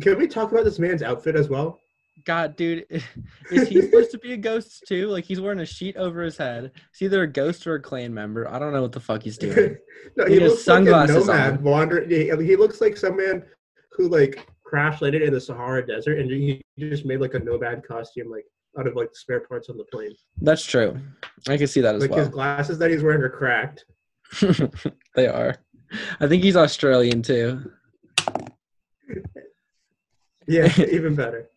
[0.02, 1.80] Can we talk about this man's outfit as well?
[2.26, 2.86] God, dude,
[3.52, 5.08] is he supposed to be a ghost too?
[5.08, 6.72] Like he's wearing a sheet over his head.
[6.92, 8.48] It's either a ghost or a Klan member.
[8.50, 9.78] I don't know what the fuck he's doing.
[10.16, 11.64] no, He he has looks sunglasses like a nomad on.
[11.64, 12.10] wandering.
[12.10, 13.44] He looks like some man
[13.94, 17.84] who like crash landed in the Sahara Desert and he just made like a nomad
[17.88, 18.46] costume like
[18.78, 20.16] out of like the spare parts on the plane.
[20.42, 21.00] That's true.
[21.48, 23.86] I can see that as well Like his glasses that he's wearing are cracked.
[25.16, 25.56] they are.
[26.20, 27.72] I think he's Australian too.
[30.48, 31.50] Yeah, even better.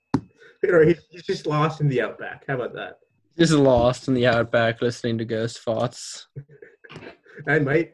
[0.69, 2.45] Or he's, just lost in the outback.
[2.49, 2.99] How about that?
[3.39, 6.29] Just lost in the outback listening to ghost thoughts.
[7.47, 7.93] I might.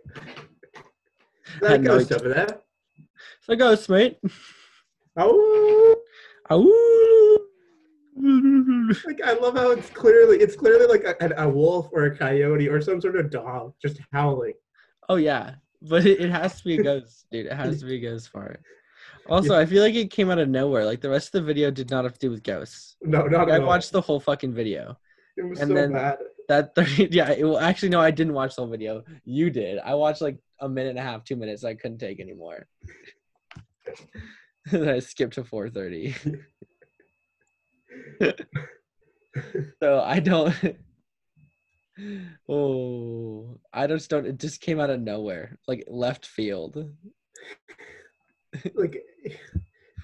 [1.63, 2.21] I That goes it.
[2.21, 2.63] over that.
[2.97, 4.19] It's a ghost, mate.
[5.17, 5.97] Oh,
[6.51, 7.32] Ow.
[8.17, 12.69] Like I love how it's clearly it's clearly like a, a wolf or a coyote
[12.69, 14.55] or some sort of dog just howling.
[15.09, 17.47] Oh yeah, but it, it has to be a ghost, dude.
[17.47, 18.63] It has to be a ghost fart.
[19.29, 20.85] Also, I feel like it came out of nowhere.
[20.85, 22.97] Like the rest of the video did not have to do with ghosts.
[23.03, 23.67] No, not I at all.
[23.69, 24.99] watched the whole fucking video.
[25.37, 26.19] It was and so then- bad.
[26.49, 29.05] That 30, yeah, it, well, actually no, I didn't watch the whole video.
[29.25, 29.79] You did.
[29.79, 31.63] I watched like a minute and a half, two minutes.
[31.65, 32.67] I couldn't take anymore.
[34.73, 36.41] and I skipped to 4:30.
[39.83, 40.55] so I don't.
[42.49, 44.27] oh, I just don't.
[44.27, 46.91] It just came out of nowhere, like left field.
[48.75, 49.03] like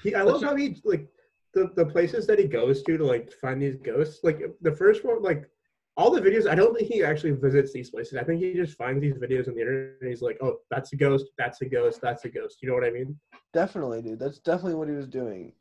[0.02, 1.06] he I love how he like
[1.54, 4.20] the, the places that he goes to to like find these ghosts.
[4.22, 5.48] Like the first one, like
[5.96, 8.16] all the videos, I don't think he actually visits these places.
[8.16, 10.92] I think he just finds these videos on the internet and he's like, Oh, that's
[10.92, 12.58] a ghost, that's a ghost, that's a ghost.
[12.62, 13.18] You know what I mean?
[13.52, 14.20] Definitely, dude.
[14.20, 15.52] That's definitely what he was doing.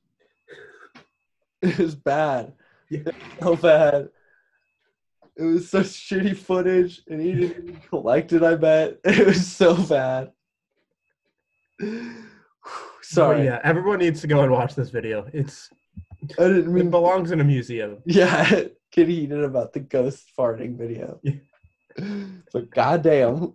[1.61, 2.53] It was bad.
[2.89, 3.11] Yeah.
[3.41, 4.09] So bad.
[5.35, 8.43] It was such shitty footage, and he didn't even collect it.
[8.43, 10.31] I bet it was so bad.
[13.01, 15.27] Sorry, But yeah, everyone needs to go and watch this video.
[15.33, 15.69] It's
[16.39, 16.89] I didn't it mean.
[16.89, 17.99] belongs in a museum.
[18.05, 21.19] Yeah, get heated about the ghost farting video.
[21.23, 21.33] Yeah.
[22.53, 23.53] But goddamn.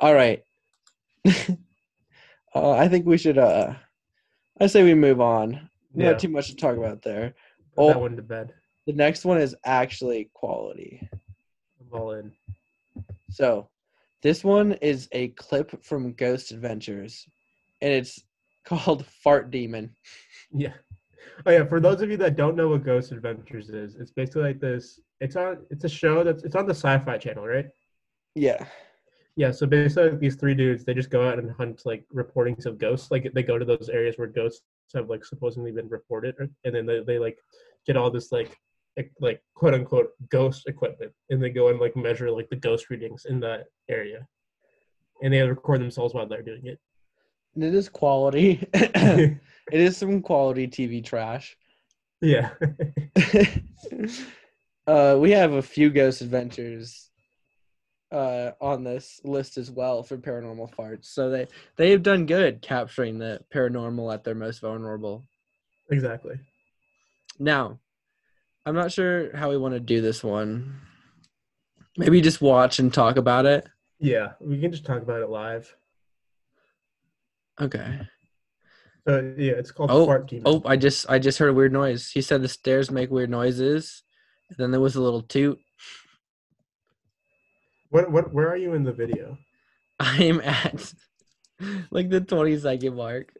[0.00, 0.42] All right.
[2.54, 3.38] uh, I think we should.
[3.38, 3.74] Uh,
[4.60, 5.68] I say we move on.
[5.94, 6.10] Yeah.
[6.10, 7.34] Not too much to talk about there.
[7.74, 7.88] Put Oh.
[7.88, 8.52] that one to bed.
[8.86, 11.08] The next one is actually quality.
[11.12, 12.32] I'm all in.
[13.30, 13.68] So,
[14.22, 17.26] this one is a clip from Ghost Adventures,
[17.82, 18.22] and it's
[18.64, 19.94] called Fart Demon.
[20.52, 20.74] Yeah.
[21.46, 24.42] Oh yeah, for those of you that don't know what Ghost Adventures is, it's basically
[24.42, 25.00] like this.
[25.20, 25.58] It's on.
[25.70, 26.42] It's a show that's.
[26.42, 27.66] It's on the Sci-Fi Channel, right?
[28.34, 28.64] Yeah.
[29.36, 29.52] Yeah.
[29.52, 32.78] So basically, like, these three dudes, they just go out and hunt like reportings of
[32.78, 33.10] ghosts.
[33.10, 34.62] Like they go to those areas where ghosts
[34.94, 37.38] have like supposedly been reported, and then they, they like
[37.86, 38.58] get all this like
[39.20, 43.26] like quote unquote ghost equipment, and they go and like measure like the ghost readings
[43.26, 44.26] in that area,
[45.22, 46.78] and they record themselves while they're doing it.
[47.54, 48.66] And it is quality.
[48.72, 51.56] it is some quality TV trash.
[52.20, 52.50] yeah.
[54.86, 57.07] uh, we have a few Ghost Adventures
[58.10, 61.06] uh, on this list as well for paranormal farts.
[61.06, 65.24] So they they have done good capturing the paranormal at their most vulnerable.
[65.90, 66.38] exactly.
[67.38, 67.78] Now,
[68.66, 70.80] I'm not sure how we want to do this one.
[71.96, 73.66] Maybe just watch and talk about it.
[74.00, 75.74] Yeah, we can just talk about it live.
[77.60, 78.00] Okay.
[79.06, 80.44] So yeah, it's called Oh, Fart Demon.
[80.46, 82.10] Oh, I just I just heard a weird noise.
[82.10, 84.02] He said the stairs make weird noises.
[84.48, 85.58] And then there was a little toot.
[87.90, 89.38] What what where are you in the video?
[90.00, 90.92] I'm at
[91.90, 93.32] like the 20 second mark.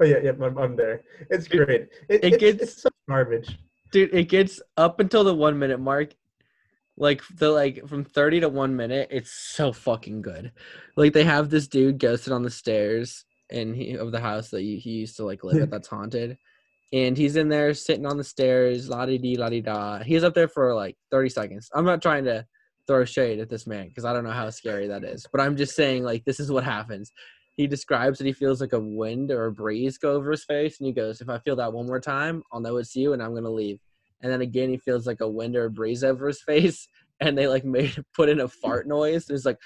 [0.00, 1.04] Oh yeah, yeah, I'm, I'm there.
[1.30, 1.88] It's great.
[2.08, 3.58] It, It gets- it's such garbage.
[3.92, 6.14] Dude, it gets up until the one minute mark.
[6.96, 10.52] Like the like from 30 to one minute, it's so fucking good.
[10.96, 14.60] Like they have this dude ghosted on the stairs and he of the house that
[14.60, 16.36] he, he used to like live at that's haunted.
[16.92, 20.00] And he's in there sitting on the stairs, la di di la di da.
[20.02, 21.70] He's up there for like 30 seconds.
[21.72, 22.44] I'm not trying to
[22.90, 25.24] throw shade at this man because I don't know how scary that is.
[25.30, 27.12] But I'm just saying, like, this is what happens.
[27.56, 30.80] He describes that he feels like a wind or a breeze go over his face,
[30.80, 33.22] and he goes, "If I feel that one more time, I'll know it's you, and
[33.22, 33.78] I'm gonna leave."
[34.22, 36.88] And then again, he feels like a wind or a breeze over his face,
[37.20, 39.28] and they like made put in a fart noise.
[39.28, 39.58] And it's like,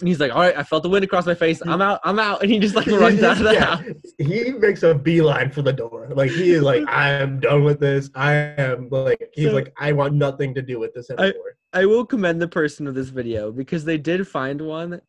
[0.00, 1.60] and he's like, "All right, I felt the wind across my face.
[1.66, 2.00] I'm out.
[2.04, 3.84] I'm out." And he just like runs out of the Yeah, house.
[4.18, 6.08] he makes a beeline for the door.
[6.14, 8.10] Like he is like, I am done with this.
[8.14, 11.56] I am like he's So- like, I want nothing to do with this anymore.
[11.72, 15.00] I will commend the person of this video because they did find one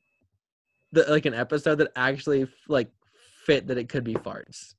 [0.92, 2.90] that like an episode that actually like
[3.46, 4.76] fit that it could be farts.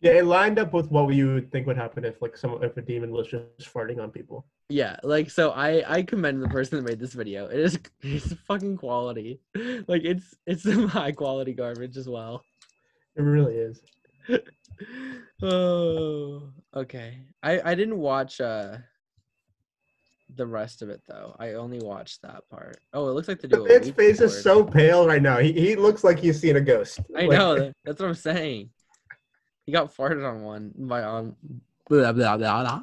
[0.00, 2.76] yeah, it lined up with what you would think would happen if like some if
[2.76, 4.46] a demon was just farting on people.
[4.68, 7.46] Yeah, like so I I commend the person that made this video.
[7.46, 9.40] It is it's fucking quality.
[9.86, 12.42] Like it's it's some high quality garbage as well.
[13.16, 13.80] It really is.
[15.42, 17.18] oh, okay.
[17.42, 18.78] I I didn't watch uh
[20.34, 21.36] the rest of it though.
[21.38, 22.78] I only watched that part.
[22.92, 23.40] Oh, it looks like.
[23.40, 25.38] The man's face is so pale right now.
[25.38, 26.98] He he looks like he's seen a ghost.
[27.16, 27.72] I Like, know.
[27.84, 28.70] That's what I'm saying.
[29.64, 31.36] He got farted on one by on.
[31.88, 32.82] Blah, blah, blah, blah.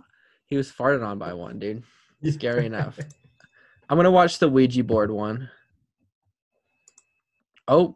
[0.54, 1.82] He was farted on by one, dude.
[2.30, 3.00] Scary enough.
[3.90, 5.50] I'm gonna watch the Ouija board one.
[7.68, 7.96] Oh.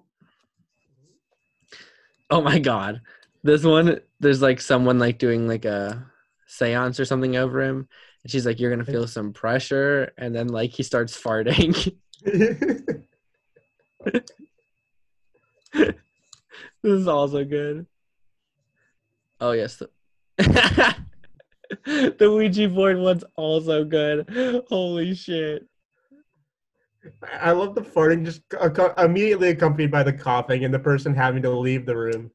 [2.31, 3.01] Oh my god.
[3.43, 6.03] This one, there's like someone like doing like a
[6.47, 7.87] seance or something over him.
[8.23, 10.11] And she's like, You're gonna feel some pressure.
[10.17, 11.95] And then like he starts farting.
[12.23, 13.03] this
[16.83, 17.85] is also good.
[19.39, 19.79] Oh yes.
[21.85, 24.65] The, Ouija board one's also good.
[24.69, 25.67] Holy shit.
[27.39, 28.41] I love the farting just
[28.97, 32.31] immediately accompanied by the coughing and the person having to leave the room.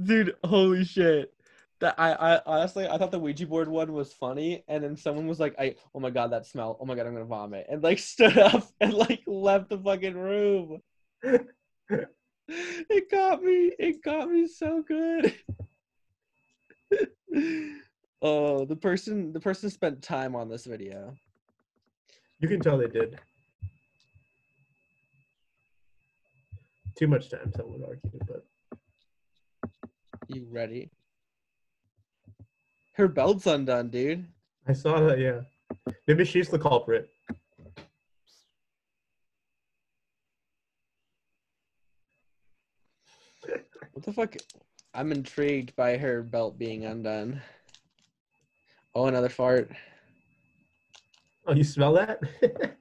[0.00, 1.32] Dude, holy shit.
[1.80, 5.26] That I, I honestly I thought the Ouija board one was funny, and then someone
[5.26, 6.76] was like, "I oh my god, that smell!
[6.80, 10.14] Oh my god, I'm gonna vomit!" and like stood up and like left the fucking
[10.16, 10.80] room.
[12.48, 13.72] it got me.
[13.78, 15.34] It got me so good.
[18.22, 21.14] Oh, the person the person spent time on this video.
[22.40, 23.18] You can tell they did.
[26.96, 28.44] Too much time, some would argue, but
[30.28, 30.90] You ready?
[32.94, 34.26] Her belt's undone, dude.
[34.68, 35.18] I saw that.
[35.18, 35.40] Yeah,
[36.06, 37.08] maybe she's the culprit.
[43.92, 44.36] What the fuck?
[44.94, 47.40] I'm intrigued by her belt being undone.
[48.94, 49.70] Oh, another fart.
[51.46, 52.20] Oh, you smell that?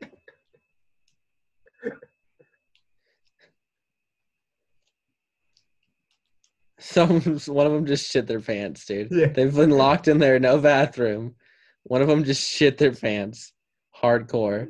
[6.79, 9.09] Some one of them just shit their pants, dude.
[9.11, 9.27] yeah.
[9.27, 11.35] They've been locked in there, no bathroom.
[11.83, 13.53] One of them just shit their pants.
[14.01, 14.67] Hardcore.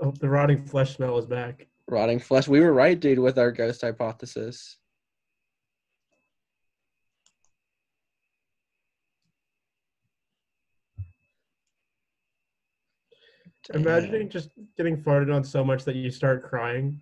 [0.00, 1.66] Oh, the rotting flesh smell is back.
[1.88, 2.48] Rotting flesh.
[2.48, 4.78] We were right, dude, with our ghost hypothesis.
[13.74, 17.00] Imagining just getting farted on so much that you start crying.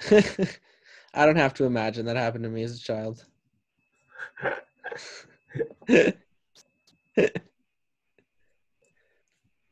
[0.10, 3.24] I don't have to imagine that happened to me as a child.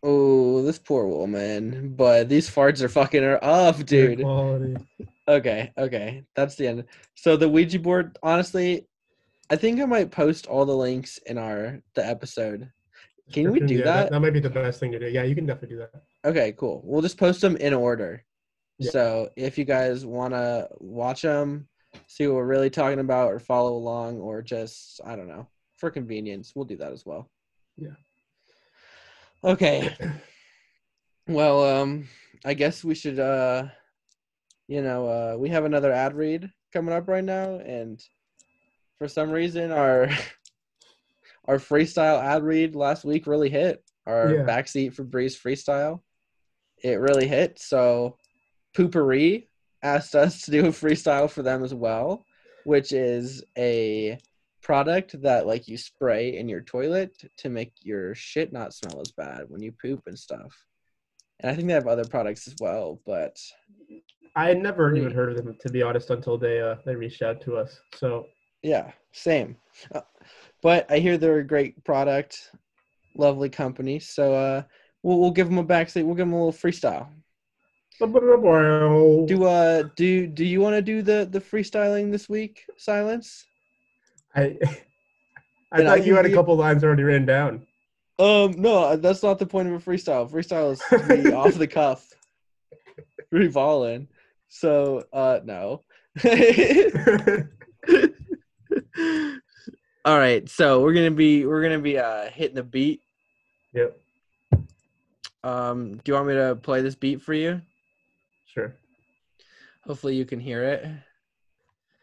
[0.03, 1.95] oh, this poor woman.
[1.97, 4.25] But these farts are fucking her up, dude.
[5.29, 6.25] Okay, okay.
[6.35, 6.85] That's the end.
[7.15, 8.87] So the Ouija board, honestly,
[9.51, 12.71] I think I might post all the links in our the episode.
[13.33, 14.11] Can we do Yeah, that?
[14.11, 15.09] That might be the best thing to do.
[15.09, 16.03] Yeah, you can definitely do that.
[16.25, 16.83] Okay, cool.
[16.85, 18.25] We'll just post them in order.
[18.79, 18.91] Yeah.
[18.91, 21.69] So if you guys want to watch them,
[22.07, 25.91] see what we're really talking about, or follow along, or just I don't know, for
[25.91, 27.31] convenience, we'll do that as well.
[27.77, 27.95] Yeah.
[29.45, 29.95] Okay.
[31.29, 32.09] Well, um,
[32.45, 33.69] I guess we should, uh,
[34.67, 38.03] you know, uh, we have another ad read coming up right now, and
[38.99, 40.09] for some reason, our
[41.47, 43.85] our freestyle ad read last week really hit.
[44.07, 44.45] Our Yeah.
[44.47, 46.03] backseat for Breeze freestyle,
[46.83, 47.59] it really hit.
[47.59, 48.19] So,
[48.75, 49.49] Poo-Pourri
[49.83, 52.25] asked us to do a freestyle for them as well,
[52.65, 54.19] which is a
[54.63, 59.11] product that like you spray in your toilet to make your shit not smell as
[59.13, 60.65] bad when you poop and stuff.
[61.41, 63.37] And I think they have other products as well, but
[64.37, 65.01] I had never Really?
[65.01, 67.81] even heard of them to be honest until they uh they reached out to us.
[67.97, 68.27] So
[68.63, 69.57] yeah, same.
[69.93, 70.03] Uh,
[70.63, 72.51] but I hear they're a great product,
[73.17, 73.99] lovely company.
[73.99, 74.63] So uh,
[75.03, 76.05] we'll we'll give them a backseat.
[76.05, 77.09] We'll give them a little freestyle.
[78.09, 78.17] do
[79.27, 82.65] Do uh do do you want to do the the freestyling this week?
[82.79, 83.45] Silence.
[84.35, 84.59] I
[85.73, 87.67] I I thought you can had a couple lines already written down.
[88.19, 90.31] Um, no, that's not the point of a freestyle.
[90.31, 92.07] Freestyle is to off the cuff,
[93.31, 94.07] free balling.
[94.49, 95.83] So, uh, no.
[100.05, 103.01] All right, so we're gonna be we're gonna be uh hitting the beat.
[103.73, 103.97] yep,
[105.45, 107.61] Um, do you want me to play this beat for you?
[108.47, 108.75] sure.
[109.87, 110.87] Hopefully, you can hear it.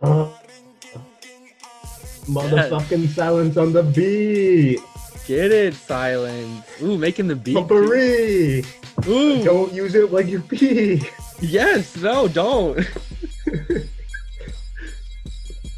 [0.01, 0.31] Uh,
[2.25, 4.79] Motherfucking silence on the beat.
[5.27, 6.65] Get it, silence.
[6.81, 7.55] Ooh, making the beat.
[7.55, 8.65] Poo-Pourri.
[9.07, 11.01] Ooh, Don't use it like you pee.
[11.41, 12.79] yes, no, don't.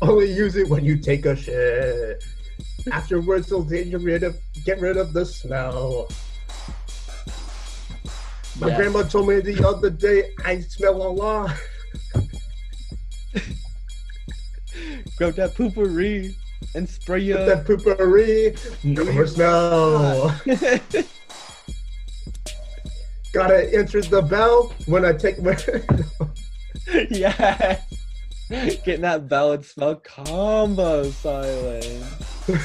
[0.02, 2.24] Only use it when you take a shit.
[2.92, 4.36] Afterwards, it'll get rid of
[4.66, 6.08] get rid of the smell.
[8.60, 8.78] My Yes.
[8.78, 11.52] grandma told me the other day I smell a lot.
[15.18, 16.34] Grab that Poo-Pourri
[16.76, 17.46] and spray ya.
[17.46, 20.36] that Poo-Pourri, no more smell.
[23.34, 25.56] Gotta answer the bell when I take my.
[27.10, 27.82] yes.
[28.52, 32.46] Getting that bell and smell combo silence.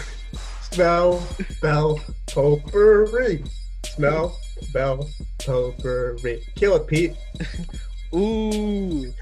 [0.73, 1.25] Smell,
[1.63, 3.49] bell, Poo-Pourri.
[3.85, 4.37] Smell,
[4.73, 5.09] bell,
[5.39, 6.43] Poo-Pourri.
[6.57, 7.15] Kill it, Pete.
[8.15, 9.13] Ooh,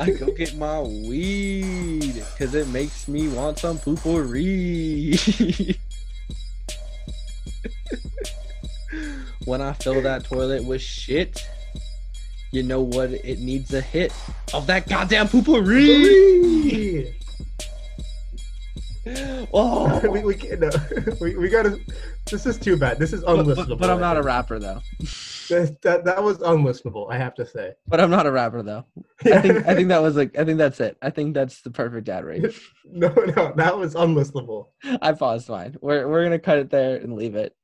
[0.00, 5.76] I go get my weed because it makes me want some Poo-Pourri.
[9.44, 11.46] when I fill that toilet with shit,
[12.54, 13.10] you know what?
[13.10, 14.12] It needs a hit
[14.52, 17.12] of that goddamn Poo-Pourri.
[19.52, 20.60] Oh, we, we can't.
[20.60, 20.70] No.
[21.20, 21.78] we, we gotta.
[22.30, 22.98] This is too bad.
[22.98, 23.68] This is unlistenable.
[23.70, 24.80] but, but I'm not a rapper though.
[25.50, 27.12] That, that, that was unlistenable.
[27.12, 27.74] I have to say.
[27.86, 28.86] But I'm not a rapper though.
[29.26, 30.96] I think I think that was like I think that's it.
[31.02, 32.54] I think that's the perfect ad read.
[32.86, 34.68] no, no, that was unlistenable.
[35.02, 35.76] I paused mine.
[35.82, 37.54] We're we're gonna cut it there and leave it.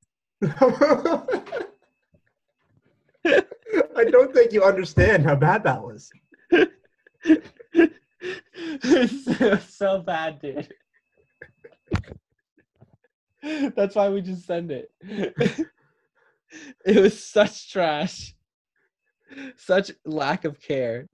[4.00, 6.10] I don't think you understand how bad that was.
[9.24, 10.72] so, so bad, dude.
[13.76, 14.90] That's why we just send it.
[15.02, 15.66] it
[17.00, 18.34] was such trash.
[19.56, 21.06] Such lack of care.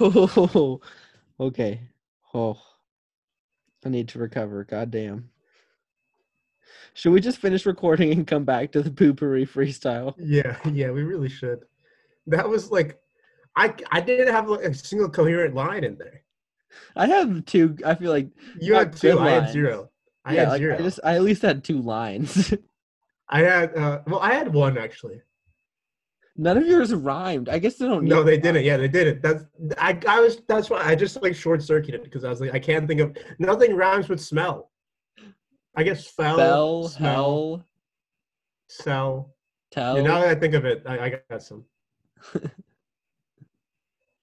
[0.00, 0.80] oh,
[1.40, 1.80] okay.
[2.34, 2.60] Oh,
[3.84, 4.64] I need to recover.
[4.64, 5.30] God damn.
[6.94, 10.14] Should we just finish recording and come back to the Poo-Pourri freestyle?
[10.18, 11.60] Yeah, yeah, we really should.
[12.26, 12.98] That was like,
[13.56, 16.22] I I didn't have like a single coherent line in there.
[16.94, 17.76] I have two.
[17.84, 18.28] I feel like
[18.60, 19.12] You had two.
[19.12, 19.90] good I had zero.
[20.24, 20.74] I yeah, had like, zero.
[20.74, 22.52] I just I at least had two lines.
[23.28, 25.22] I had uh, well, I had one actually.
[26.38, 27.48] None of yours rhymed.
[27.48, 28.04] I guess they don't.
[28.04, 28.64] No, they to didn't.
[28.64, 29.22] Yeah, they didn't.
[29.22, 29.44] That's
[29.76, 30.00] I.
[30.08, 30.40] I was.
[30.46, 33.16] That's why I just like short circuited because I was like, I can't think of
[33.40, 34.70] nothing rhymes with smell.
[35.74, 37.64] I guess fell, smell, hell,
[38.68, 39.34] sell.
[39.72, 39.96] tell.
[39.96, 41.64] Yeah, now that I think of it, I, I got some.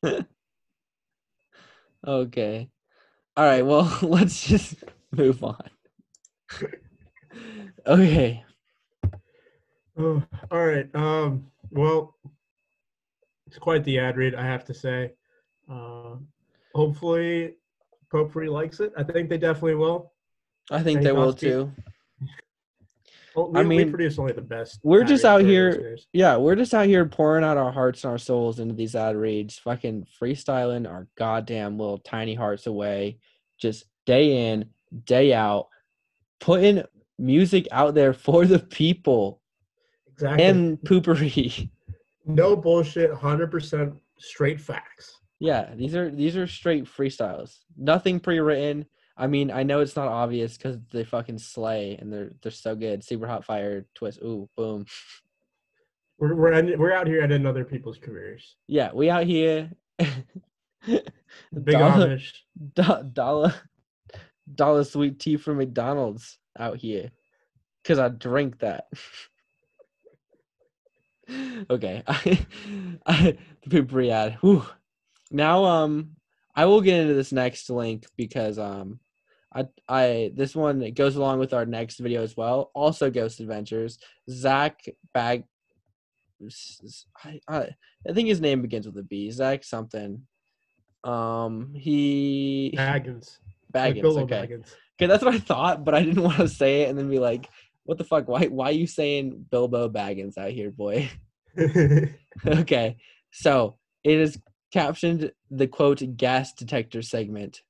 [2.08, 2.70] Okay.
[3.36, 3.66] All right.
[3.66, 4.76] Well, let's just
[5.12, 5.70] move on.
[7.88, 8.44] okay.
[9.98, 10.88] Oh, all right.
[10.94, 11.48] Um.
[11.72, 12.16] Well,
[13.48, 15.14] it's quite the ad read, I have to say.
[15.72, 16.16] Uh,
[16.74, 17.56] hopefully,
[18.12, 18.94] Poo-Pourri likes it.
[18.98, 20.12] I think they definitely will.
[20.72, 21.72] I think Any they will too.
[23.36, 24.80] Well, we, I we produce only the best.
[24.82, 25.98] we're just out here-.
[26.14, 29.18] Yeah, we're just out here pouring out our hearts and our souls into these ad
[29.18, 33.18] reads, fucking freestyling our goddamn little tiny hearts away,
[33.58, 34.70] just day in,
[35.04, 35.68] day out,
[36.40, 36.84] putting
[37.20, 39.42] music out there for the people
[40.16, 40.46] Exactly.
[40.46, 41.70] and Poo-Pourri.
[42.26, 43.14] no bullshit.
[43.14, 45.20] Hundred percent straight facts.
[45.40, 47.58] Yeah, these are these are straight freestyles.
[47.78, 48.86] Nothing pre-written.
[49.18, 52.76] I mean, I know it's not obvious because they fucking slay and they're they're so
[52.76, 53.04] good.
[53.04, 54.20] Super hot fire twist.
[54.24, 54.86] Ooh, boom.
[56.18, 58.56] We're we're end- we're out here ending other people's careers.
[58.68, 59.72] Yeah, we out here.
[60.00, 61.04] Big
[61.66, 62.32] dollar, Amish.
[62.76, 63.54] do- dollar,
[64.54, 67.12] dollar sweet tea from McDonald's out here,
[67.84, 68.86] cause I drink that.
[71.70, 72.46] okay, I,
[73.06, 74.38] I the Poo-Pourri ad.
[74.42, 74.66] Whew.
[75.32, 76.12] Now, um,
[76.56, 79.00] I will get into this next link because um,
[79.54, 82.72] I I this one it goes along with our next video as well.
[82.74, 84.00] Also, Ghost Adventures.
[84.30, 85.46] Zach Bag.
[87.24, 87.70] I, I,
[88.08, 89.32] I think his name begins with a B.
[89.32, 90.28] Zach something.
[91.04, 93.40] Um, he Baggins.
[93.74, 94.02] Like Baggins.
[94.02, 94.74] Bilbo Okay, Baggins.
[94.98, 97.20] okay, that's what I thought, but I didn't want to say it and then be
[97.20, 97.50] like,
[97.86, 98.28] "What the fuck?
[98.28, 101.10] Why why are you saying Bilbo Baggins out here, boy?"
[102.48, 102.98] okay,
[103.32, 104.38] so it is
[104.74, 107.62] captioned the quote gas detector segment.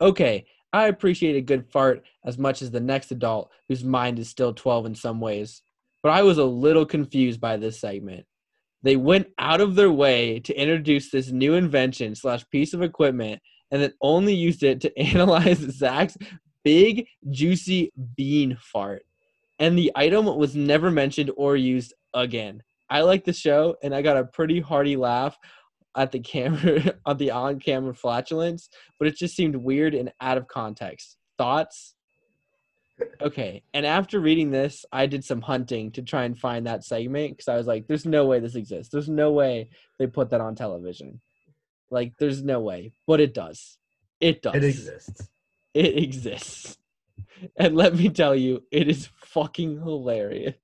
[0.00, 4.28] Okay, I appreciate a good fart as much as the next adult whose mind is
[4.28, 5.62] still 12 in some ways,
[6.02, 8.26] but I was a little confused by this segment.
[8.82, 13.42] They went out of their way to introduce this new invention slash piece of equipment
[13.70, 16.16] and then only used it to analyze Zach's
[16.64, 19.04] big, juicy bean fart.
[19.60, 22.62] And the item was never mentioned or used again.
[22.88, 25.38] I like the show, and I got a pretty hearty laugh
[25.96, 30.48] at the camera on the on-camera flatulence, but it just seemed weird and out of
[30.48, 31.16] context.
[31.38, 31.94] Thoughts?
[33.22, 37.32] Okay, and after reading this, I did some hunting to try and find that segment
[37.32, 38.92] because I was like, "There's no way this exists.
[38.92, 41.20] There's no way they put that on television.
[41.90, 43.78] Like, there's no way." But it does.
[44.20, 44.54] It does.
[44.54, 45.28] It exists.
[45.72, 46.76] It exists.
[47.56, 50.54] And let me tell you, it is fucking hilarious.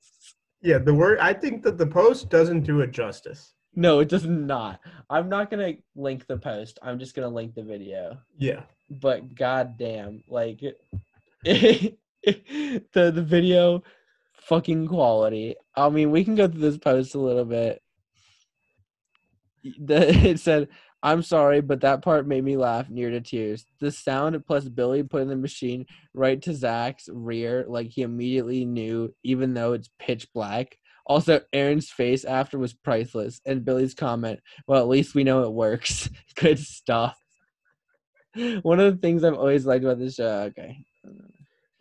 [0.62, 1.18] Yeah, the word.
[1.18, 3.54] I think that the post doesn't do it justice.
[3.74, 4.80] No, it does not.
[5.10, 6.78] I'm not gonna link the post.
[6.82, 8.18] I'm just gonna link the video.
[8.38, 8.62] Yeah.
[8.90, 10.60] But goddamn, like
[11.44, 11.92] the
[12.94, 13.82] the video
[14.32, 15.56] fucking quality.
[15.74, 17.82] I mean, we can go through this post a little bit.
[19.78, 20.68] The, it said,
[21.06, 23.64] "I'm sorry, but that part made me laugh near to tears.
[23.78, 29.14] The sound plus Billy putting the machine right to Zach's rear, like he immediately knew,
[29.22, 30.76] even though it's pitch black."
[31.06, 35.52] Also, Aaron's face after was priceless, and Billy's comment, "Well, at least we know it
[35.52, 37.16] works." Good stuff.
[38.62, 40.50] One of the things I've always liked about this show.
[40.50, 40.84] Okay,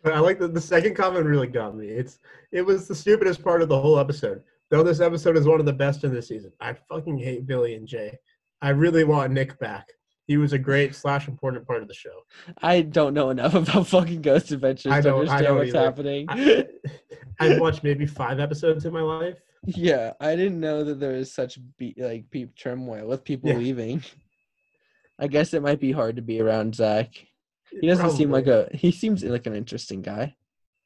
[0.04, 1.88] I like that the second comment really got me.
[1.88, 2.20] It's
[2.52, 4.44] it was the stupidest part of the whole episode.
[4.70, 6.52] Though this episode is one of the best in the season.
[6.60, 8.18] I fucking hate Billy and Jay.
[8.62, 9.88] I really want Nick back.
[10.26, 12.22] He was a great slash important part of the show.
[12.62, 15.84] I don't know enough about fucking Ghost Adventures I to I understand don't what's either.
[15.84, 16.26] happening.
[16.28, 16.66] I,
[17.38, 19.38] I've watched maybe five episodes in my life.
[19.64, 23.56] yeah, I didn't know that there was such be- like peep turmoil with people Yeah.
[23.58, 24.02] leaving.
[25.18, 27.10] I guess it might be hard to be around Zach.
[27.70, 28.68] He doesn't seem like a.
[28.72, 30.34] He seems like an interesting guy.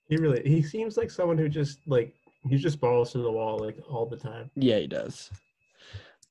[0.08, 2.14] He really he seems like someone who just like
[2.48, 4.50] he's just balls to the wall like all the time.
[4.54, 5.30] Yeah, he does.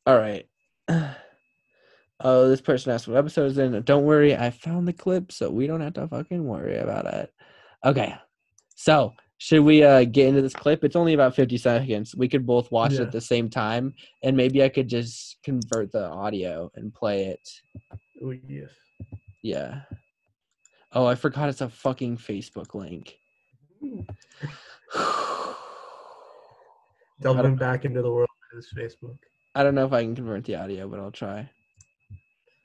[0.05, 0.45] All right.
[2.21, 3.81] Oh, this person asked what episode is in.
[3.83, 7.33] Don't worry, I found the clip, so we don't have to fucking worry about it.
[7.85, 8.15] Okay.
[8.75, 10.83] So, should we uh get into this clip?
[10.83, 12.13] It's only about 50 seconds.
[12.15, 15.93] We could both watch it at the same time, and maybe I could just convert
[15.93, 17.49] the audio and play it.
[18.23, 18.69] Oh yes.
[19.41, 19.81] Yeah.
[20.91, 23.17] Oh, I forgot it's a fucking Facebook link.
[27.21, 29.17] Delving back into the world of his Facebook.
[29.55, 31.49] I don't know if I can convert the audio, but I'll try.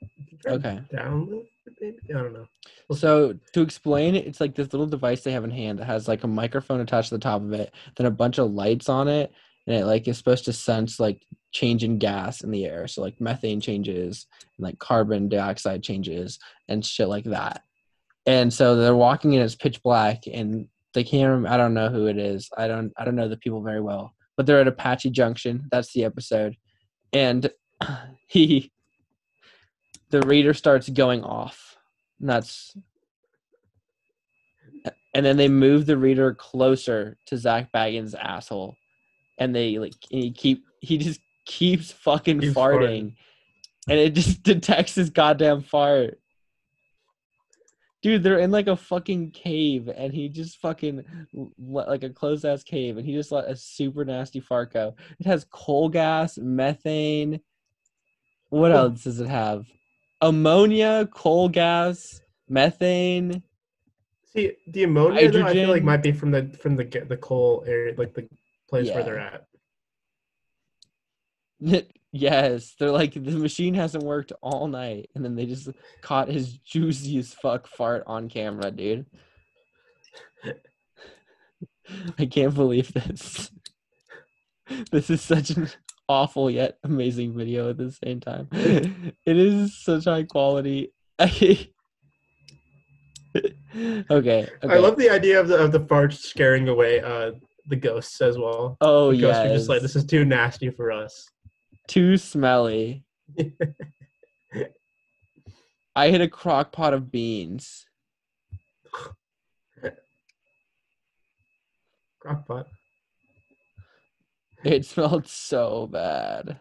[0.01, 0.81] You can try to Okay.
[0.93, 1.99] Download it, maybe?
[2.11, 2.47] I don't know.
[2.89, 3.01] We'll see.
[3.01, 6.09] So to explain it, it's like this little device they have in hand that has
[6.09, 9.09] like a microphone attached to the top of it, then a bunch of lights on
[9.09, 9.33] it,
[9.67, 11.23] and it like is supposed to sense like
[11.53, 12.87] change in gas in the air.
[12.87, 14.27] So like methane changes,
[14.57, 17.63] and like carbon dioxide changes, and shit like that.
[18.27, 21.47] And so they're walking and it's pitch black, and they can't.
[21.47, 22.49] I don't know who it is.
[22.57, 22.93] I don't.
[22.97, 25.69] I don't know the people very well, but they're at Apache Junction.
[25.71, 26.57] That's the episode,
[27.13, 27.51] and
[28.27, 28.73] he,
[30.15, 31.77] the reader starts going off.
[32.21, 32.77] And that's
[35.13, 38.77] and then they move the reader closer to Zach Baggins' asshole,
[39.39, 43.15] and they like and he keep he just keeps fucking farting, farting.
[43.89, 46.21] and it just detects his goddamn fart.
[48.03, 51.05] Dude, they're in like a fucking cave, and he just fucking
[51.59, 54.95] like a closed ass cave, and he just let a super nasty fart go.
[55.19, 57.41] It has coal gas, methane.
[58.51, 59.67] What else does it have?
[60.21, 63.43] Ammonia, coal gas, methane.
[64.33, 67.65] See the ammonia though, I feel like might be from the from the the coal
[67.67, 68.29] area, like the
[68.69, 69.47] place where they're at.
[72.13, 75.69] yes, they're like the machine hasn't worked all night, and then they just
[76.01, 79.07] caught his juicy as fuck fart on camera, dude.
[82.19, 83.51] I can't believe this.
[84.91, 85.69] This is such an
[86.09, 88.49] awful yet amazing video at the same time.
[89.27, 90.93] It is such high quality.
[91.21, 91.71] okay,
[94.11, 94.49] okay.
[94.63, 97.33] I love the idea of the of the farts scaring away uh
[97.67, 98.77] the ghosts as well.
[98.81, 101.29] Oh the ghosts yeah, are just like this is too nasty for us.
[101.89, 103.05] too smelly.
[105.97, 107.87] I hit a crock pot of beans.
[112.25, 112.67] Crockpot.
[114.65, 116.59] It smelled so bad.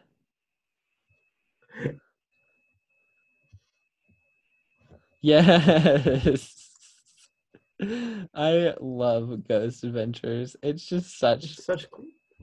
[5.22, 6.70] Yes.
[8.36, 10.56] I love Ghost Adventures.
[10.62, 11.88] It's just such It's such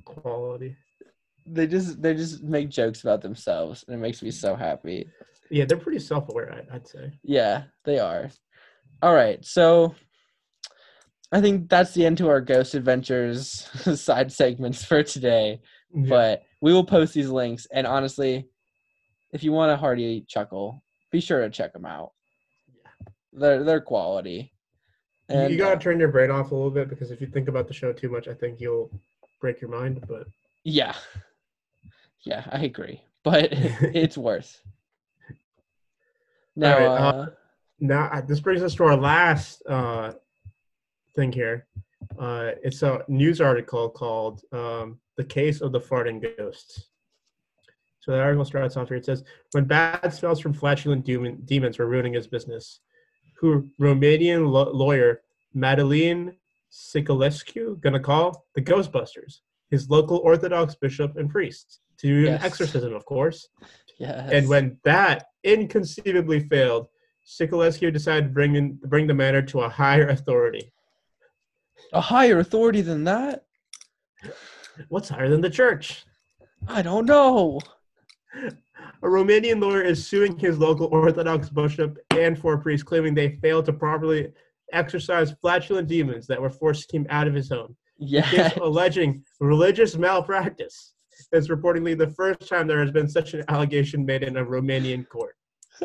[0.05, 0.77] quality.
[1.47, 5.09] they just they just make jokes about themselves and it makes me so happy.
[5.51, 6.65] Yeah, they're pretty self-aware.
[6.73, 7.13] I'd say.
[7.23, 8.31] Yeah, they are.
[9.03, 9.95] All right, so
[11.33, 13.69] I think that's the end to our Ghost Adventures
[14.01, 15.61] side segments for today.
[15.95, 16.09] Yeah.
[16.09, 18.49] But we will post these links, and honestly,
[19.33, 22.13] if you want a hearty chuckle, be sure to check them out.
[22.69, 23.07] Yeah.
[23.33, 24.53] They're they're quality.
[25.29, 27.27] You- And you gotta uh, turn your brain off a little bit because if you
[27.29, 28.91] think about the show too much, I think you'll
[29.41, 30.05] break your mind.
[30.09, 30.27] But
[30.65, 30.95] Yeah.
[32.23, 33.03] Yeah, I agree.
[33.23, 34.61] But it's worse.
[36.57, 36.89] Now, right, uh,
[37.23, 37.27] uh,
[37.79, 40.13] now uh, this brings us to our last uh,
[41.15, 41.67] thing here.
[42.19, 46.89] Uh, it's a news article called um, "The Case of the Farting Ghosts."
[48.01, 48.97] So the article starts off here.
[48.97, 52.81] It says, "When bad smells from flatulent demon, demons were ruining his business,
[53.39, 55.23] who Romanian lo- lawyer
[55.55, 56.37] Madalin
[56.73, 59.41] Ciculescu gonna call the Ghostbusters,
[59.71, 62.41] his local Orthodox bishop and priest, to do Yes.
[62.41, 63.49] an exorcism, of course."
[63.99, 64.31] yes.
[64.33, 66.89] And when that inconceivably failed,
[67.27, 70.73] Ciculescu decided to bring in, bring the matter to a higher authority.
[71.93, 73.45] A higher authority than that?
[74.89, 76.05] What's higher than the church?
[76.69, 77.61] I don't know.
[79.03, 83.65] A Romanian lawyer is suing his local Orthodox bishop and four priests, claiming they failed
[83.67, 84.33] to properly
[84.73, 87.77] exorcise flatulent demons that were forced come out of his home.
[87.99, 88.23] Yeah.
[88.27, 90.95] He's alleging religious malpractice.
[91.33, 95.09] It's reportedly the first time there has been such an allegation made in a Romanian
[95.09, 95.37] court.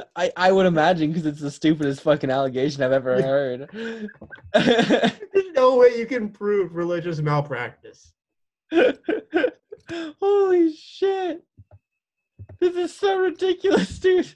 [0.15, 3.69] I, I would imagine because it's the stupidest fucking allegation I've ever heard.
[4.53, 8.13] There's no way you can prove religious malpractice.
[10.19, 11.43] Holy shit.
[12.59, 14.35] This is so ridiculous, dude.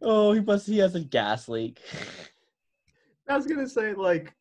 [0.00, 1.80] Oh, he must he has a gas leak.
[3.28, 4.34] I was gonna say like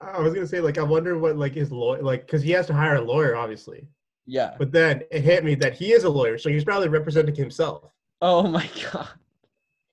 [0.00, 2.66] I was gonna say like I wonder what like his lawyer like because he has
[2.68, 3.88] to hire a lawyer obviously,
[4.30, 4.54] Yeah.
[4.58, 7.90] but then it hit me that he is a lawyer, so he's probably representing himself.
[8.20, 9.08] Oh my god.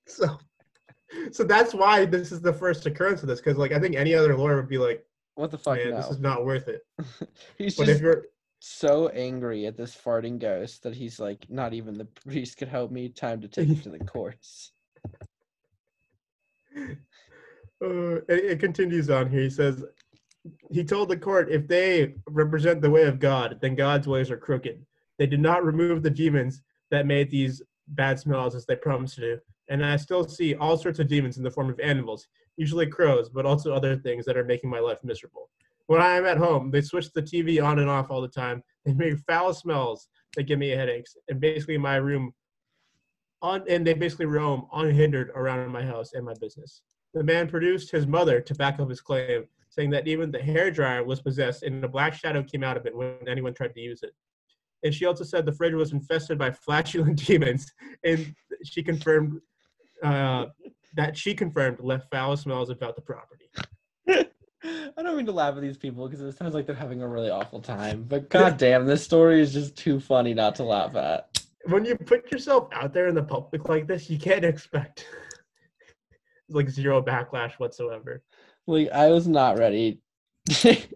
[0.06, 0.38] So,
[1.32, 4.14] so that's why this is the first occurrence of this because like I think any
[4.14, 5.04] other lawyer would be like,
[5.36, 5.96] What the fuck man, no.
[5.96, 6.82] this is not worth it.
[7.58, 8.24] He's But just if you're
[8.60, 12.90] so angry at this farting ghost that he's like, not even the priest could help
[12.90, 13.08] me.
[13.08, 14.72] Time to take it to the courts.
[16.76, 19.42] Uh, it, it continues on here.
[19.42, 19.84] He says,
[20.70, 24.36] he told the court if they represent the way of God, then God's ways are
[24.36, 24.84] crooked.
[25.18, 29.20] They did not remove the demons that made these bad smells as they promised to
[29.20, 29.38] do.
[29.68, 33.28] And I still see all sorts of demons in the form of animals, usually crows,
[33.28, 35.50] but also other things that are making my life miserable.
[35.86, 38.62] When I am at home, they switch the TV on and off all the time.
[38.84, 41.16] They make foul smells that give me headaches.
[41.28, 42.32] And basically, my room,
[43.42, 46.82] on and they basically roam unhindered around my house and my business.
[47.14, 49.44] The man produced his mother to back up his claim,
[49.76, 52.86] saying that even the hair dryer was possessed and a black shadow came out of
[52.86, 54.12] it when anyone tried to use it.
[54.82, 57.72] And she also said the fridge was infested by flatulent demons,
[58.04, 59.40] and she confirmed
[60.02, 60.46] uh,
[60.94, 63.50] that she confirmed left foul smells about the property.
[64.64, 67.08] I don't mean to laugh at these people because it sounds like they're having a
[67.08, 68.04] really awful time.
[68.08, 71.42] But goddamn, this story is just too funny not to laugh at.
[71.66, 75.06] When you put yourself out there in the public like this, you can't expect
[76.48, 78.22] like zero backlash whatsoever.
[78.66, 80.00] Like I was not ready.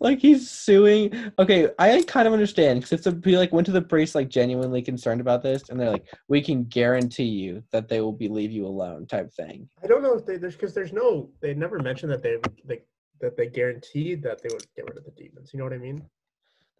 [0.00, 1.32] like he's suing.
[1.38, 4.28] Okay, I kind of understand because if the he like went to the priest like
[4.28, 8.28] genuinely concerned about this, and they're like, "We can guarantee you that they will be
[8.28, 9.68] leave you alone," type thing.
[9.82, 12.36] I don't know if they there's because there's no they never mentioned that they
[12.68, 12.86] like
[13.20, 15.50] that they guaranteed that they would get rid of the demons.
[15.52, 16.02] You know what I mean?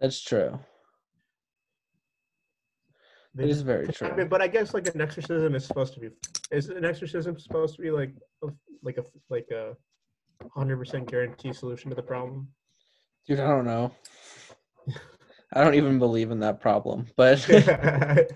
[0.00, 0.58] That's true.
[3.34, 4.28] They It is just- very I mean, true.
[4.28, 6.10] but I guess like an exorcism is supposed to be
[6.50, 8.12] is an exorcism supposed to be like
[8.42, 8.48] a,
[8.82, 9.74] like a like a
[10.54, 12.48] hundred percent guarantee solution to the problem?
[13.26, 13.92] Dude, I don't know.
[15.54, 17.46] I don't even believe in that problem, but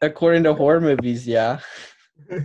[0.00, 1.60] according to horror movies, yeah.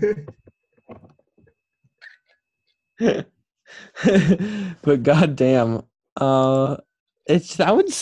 [4.84, 5.84] but goddamn,
[6.18, 6.78] uh,
[7.26, 7.88] it's that would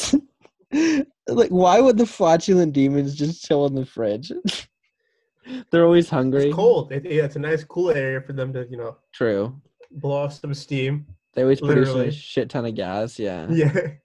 [1.28, 4.32] like why would the flatulent demons just chill in the fridge?
[5.72, 6.48] They're always hungry.
[6.48, 6.92] it's cold.
[6.92, 9.60] It, yeah, it's a nice cool area for them to you know True.
[9.92, 11.06] blow off some steam.
[11.34, 13.18] They always produce a shit ton of gas.
[13.20, 13.48] Yeah.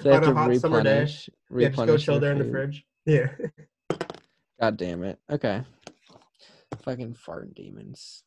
[0.00, 0.90] Yeah, They have a to hot summer day.
[1.02, 1.30] replenish.
[1.50, 1.68] yeah.
[1.68, 2.50] Just go replenish chill there in the food.
[2.52, 2.84] fridge.
[3.06, 3.28] Yeah.
[4.60, 5.20] God damn it.
[5.30, 5.62] Okay.
[6.82, 8.24] Fucking farting demons.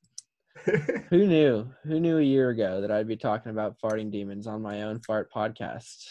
[1.10, 1.70] Who knew?
[1.84, 5.00] Who knew a year ago that I'd be talking about farting demons on my own
[5.02, 6.06] fart podcast?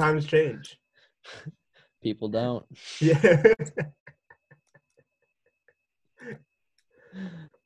[0.00, 0.78] Times change.
[2.02, 2.64] People don't.
[3.00, 3.20] Yeah.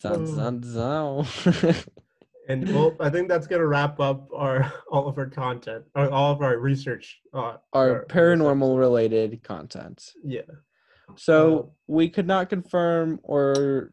[0.00, 1.26] Dun, Oh.
[2.46, 6.30] And well, I think that's gonna wrap up our all of our content, or all
[6.32, 7.20] of our research.
[7.32, 8.76] Uh, Our this paranormal episode.
[8.78, 10.12] related content.
[10.22, 10.42] Yeah.
[11.16, 13.92] So we could not confirm or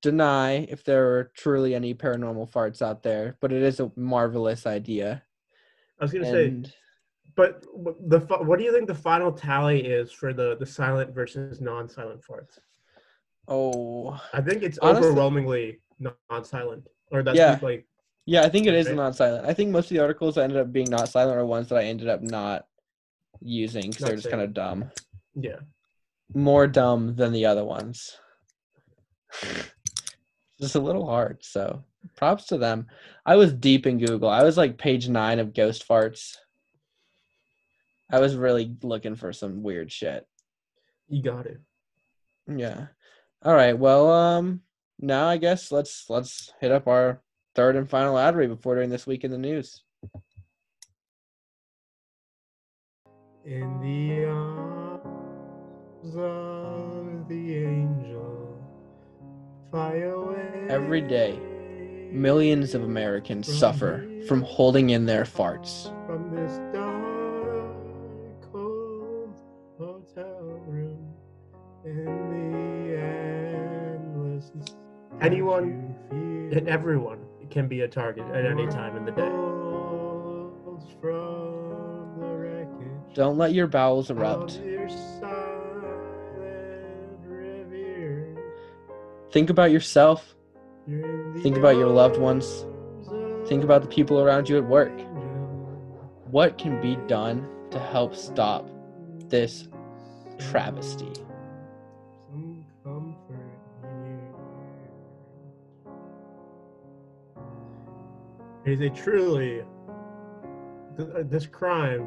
[0.00, 4.64] deny if there are truly any paranormal farts out there, but it is a marvelous
[4.64, 5.24] idea.
[6.00, 6.72] I was gonna say, And
[7.38, 7.62] but
[8.08, 8.18] the
[8.48, 12.58] what do you think the final tally is for the the silent versus non-silent farts?
[13.46, 17.58] oh, I think it's Honestly- overwhelmingly non-silent, or that's Yeah.
[17.62, 17.86] like
[18.26, 19.46] Yeah, I think it is non-silent.
[19.46, 21.78] I think most of the articles that ended up being not silent are ones that
[21.78, 22.66] I ended up not
[23.40, 24.90] using because they're just kind of dumb.
[25.34, 25.60] Yeah.
[26.34, 28.18] More dumb than the other ones.
[30.60, 31.42] just a little hard.
[31.44, 31.84] So
[32.16, 32.86] props to them.
[33.24, 34.28] I was deep in Google.
[34.28, 36.36] I was like page nine of ghost farts.
[38.10, 40.26] I was really looking for some weird shit.
[41.08, 41.60] You got it.
[42.46, 42.86] Yeah.
[43.42, 43.78] All right.
[43.78, 44.62] Well, um,
[44.98, 47.20] now I guess let's let's hit up our
[47.54, 49.82] third and final ad read before doing this week in the news.
[53.44, 58.62] In the arms of the angel,
[59.70, 60.66] fly away.
[60.68, 61.38] Every day,
[62.12, 65.92] Millions of Americans suffer from holding in their farts.
[75.20, 77.18] Anyone and everyone
[77.50, 79.28] can be a target at any time in the day.
[81.00, 84.58] From the wreckage Don't let your bowels erupt.
[84.58, 85.94] of your silent
[87.26, 88.36] reverie.
[89.32, 90.34] Think about yourself.
[90.86, 92.64] You're in the Think about your loved ones.
[93.48, 94.92] Think about the people around you at work.
[94.92, 96.10] of an angel.
[96.30, 98.68] What can be done to help stop
[99.28, 99.68] this
[100.50, 101.12] travesty?
[108.68, 109.62] It is a truly
[110.98, 112.06] th- uh, this crime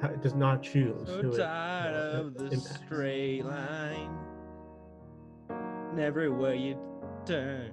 [0.00, 2.78] ha- does not choose So who it tired uh, of the impacts.
[2.86, 4.16] straight line.
[5.50, 6.78] And everywhere you
[7.26, 7.72] turn.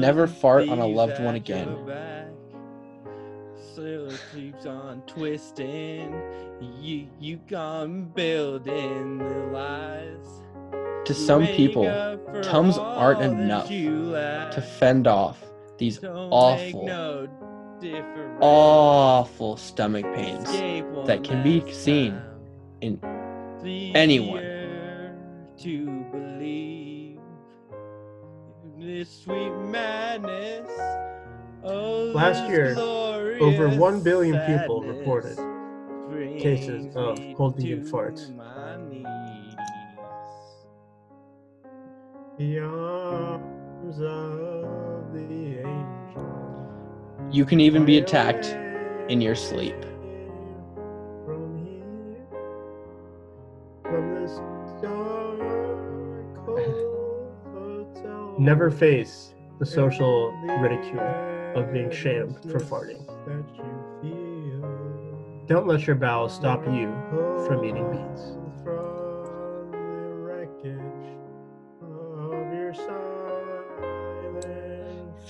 [0.00, 1.76] Never fart on a loved one again.
[3.74, 6.14] So it keeps on twisting.
[6.80, 10.26] You you gone building the lies.
[11.04, 11.84] To some people,
[12.42, 15.51] Tums aren't enough enough to to fend off
[15.82, 18.38] these awful, Oh.
[18.40, 20.46] awful stomach pains
[21.08, 22.14] that can be seen
[22.80, 23.00] in
[23.96, 24.44] anyone.
[25.58, 27.18] To believe
[28.64, 30.70] in this sweet madness.
[31.64, 33.68] Oh, Last year, over
[34.02, 35.36] billion people reported
[36.38, 38.28] cases of cold vegan to farts.
[42.38, 44.91] The arms of the angel.
[47.30, 48.46] You can even be attacked
[49.10, 49.74] in your sleep.
[58.38, 61.00] Never face the social ridicule
[61.54, 63.06] of being shamed for farting.
[65.46, 66.92] Don't let your bowels stop you
[67.46, 68.41] from eating beans.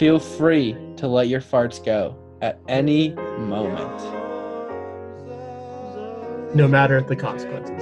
[0.02, 4.02] Feel free to let your farts go at any moment.
[6.56, 7.80] No matter the consequences.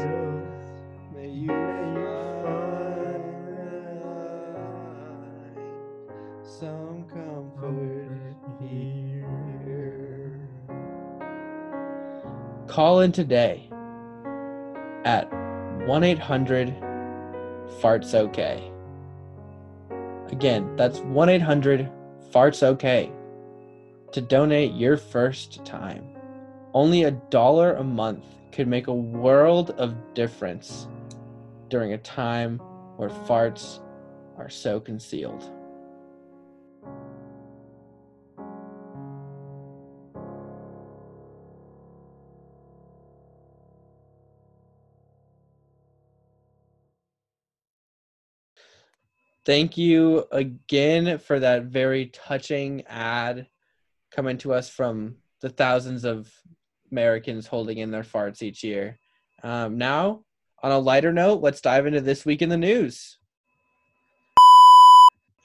[6.44, 9.26] Some comfort here.
[12.66, 13.66] Call in today
[15.06, 15.26] at
[15.86, 16.68] 1 800
[17.80, 18.70] Farts OK.
[20.30, 21.90] Again, that's 1 800
[22.30, 23.10] Farts OK
[24.12, 26.04] to donate your first time.
[26.74, 30.88] Only a dollar a month could make a world of difference
[31.68, 32.58] during a time
[32.96, 33.80] where farts
[34.36, 35.50] are so concealed.
[49.50, 53.48] Thank you again for that very touching ad
[54.12, 56.32] coming to us from the thousands of
[56.92, 59.00] Americans holding in their farts each year.
[59.42, 60.22] Um, now,
[60.62, 63.18] on a lighter note, let's dive into this week in the news.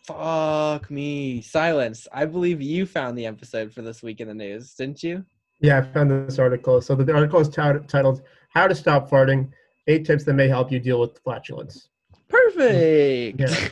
[0.06, 1.42] Fuck me.
[1.42, 2.08] Silence.
[2.14, 5.26] I believe you found the episode for this week in the news, didn't you?
[5.62, 6.80] Yeah, I found this article.
[6.80, 9.50] So the article is tit- titled "How to Stop Farting:
[9.88, 11.88] Eight Tips That May Help You Deal with Flatulence."
[12.30, 13.40] Perfect.
[13.40, 13.70] Yeah.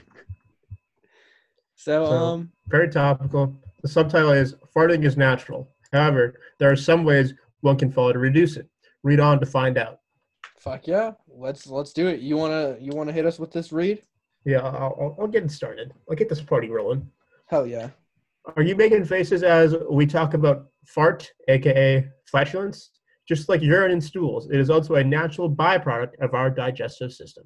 [1.83, 3.53] So, So- um, Very topical.
[3.81, 8.19] The subtitle is "Farting is Natural." However, there are some ways one can follow to
[8.19, 8.67] reduce it.
[9.03, 9.99] Read on to find out.
[10.57, 11.11] fuck yeah.
[11.27, 12.21] Let's let's do it.
[12.21, 14.01] You wanna you wanna hit us with this read?
[14.45, 15.93] Yeah, I'll, I'll, I'll get it started.
[16.09, 17.09] I'll get this party rolling.
[17.47, 17.89] Hell yeah.
[18.55, 22.91] Are you making faces as we talk about fart, aka flatulence?
[23.27, 27.45] Just like urine and stools, it is also a natural byproduct of our digestive system.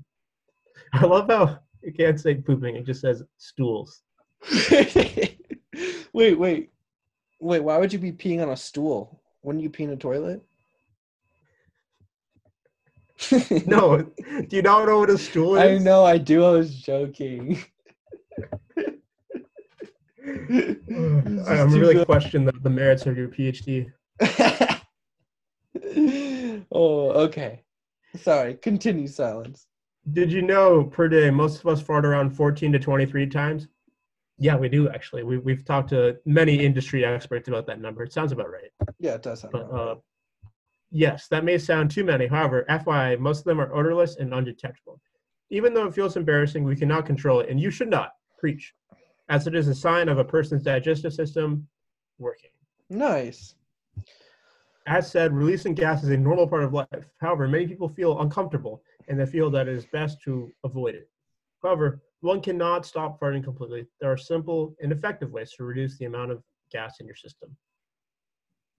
[0.94, 4.02] I love how you can't say pooping; it just says stools.
[6.14, 6.72] wait, wait,
[7.40, 7.60] wait.
[7.60, 9.22] Why would you be peeing on a stool?
[9.44, 10.44] Wouldn't you pee in a toilet?
[13.66, 15.82] No, do you not know what a stool is?
[15.82, 16.06] I know.
[16.06, 16.46] I do.
[16.46, 17.64] I was joking.
[20.28, 23.92] I'm really questioning the, the merits of your PhD.
[26.72, 27.64] oh, okay.
[28.22, 28.56] Sorry.
[28.56, 29.68] Continue silence.
[30.14, 33.68] Did you know per day most of us fart around 14 to 23 times?
[34.40, 35.24] Yeah, we do actually.
[35.24, 38.04] We, we've talked to many industry experts about that number.
[38.04, 38.72] It sounds about right.
[39.00, 39.52] Yeah, it does sound.
[39.52, 39.96] But, about uh,
[40.92, 42.28] yes, that may sound too many.
[42.28, 45.02] However, FYI, most of them are odorless and undetectable.
[45.50, 48.74] Even though it feels embarrassing, we cannot control it, and you should not preach,
[49.30, 51.68] as it is a sign of a person's digestive system
[52.20, 52.50] working.
[52.90, 53.56] Nice.
[54.86, 57.12] As said, releasing gas is a normal part of life.
[57.20, 61.10] However, many people feel uncomfortable and they feel that it is best to avoid it.
[61.62, 63.86] However, one cannot stop farting completely.
[64.02, 67.50] There are simple and effective ways to reduce the amount of gas in your system.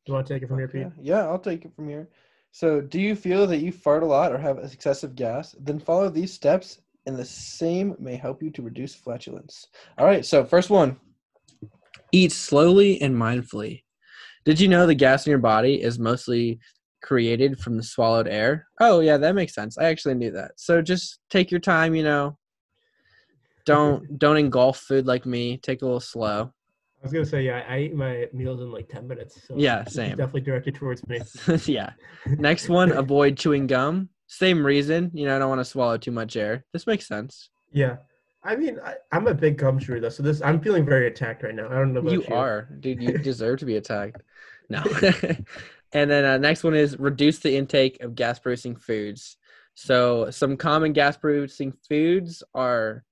[0.04, 0.86] Do you want to take it from here, Pete?
[1.00, 2.08] Yeah, I'll take it from here.
[2.50, 5.54] So, do you feel that you fart a lot or have excessive gas?
[5.60, 9.66] Then follow these steps, and the same may help you to reduce flatulence.
[9.98, 10.24] All right.
[10.24, 10.98] So, first one
[12.10, 13.82] eat slowly and mindfully.
[14.46, 16.58] Did you know the gas in your body is mostly
[17.02, 18.66] created from the swallowed air?
[18.80, 19.76] Oh, yeah, that makes sense.
[19.76, 20.52] I actually knew that.
[20.56, 22.37] So, just take your time, you know.
[23.68, 25.58] Don't don't engulf food like me.
[25.58, 26.52] Take it a little slow.
[27.00, 29.40] I was gonna say, yeah, I eat my meals in like ten minutes.
[29.46, 30.16] So Yeah, same.
[30.16, 31.20] Definitely directed towards me.
[31.66, 31.92] yeah.
[32.26, 34.08] Next one, avoid chewing gum.
[34.26, 35.10] Same reason.
[35.14, 36.64] You know, I don't want to swallow too much air.
[36.72, 37.50] This makes sense.
[37.72, 37.96] Yeah,
[38.42, 41.42] I mean, I, I'm a big gum chewer though, so this I'm feeling very attacked
[41.42, 41.68] right now.
[41.68, 42.24] I don't know about you.
[42.26, 43.02] You are, dude.
[43.02, 44.22] You deserve to be attacked.
[44.70, 44.82] No.
[45.92, 49.36] and then uh, next one is reduce the intake of gas producing foods.
[49.74, 53.04] So some common gas producing foods are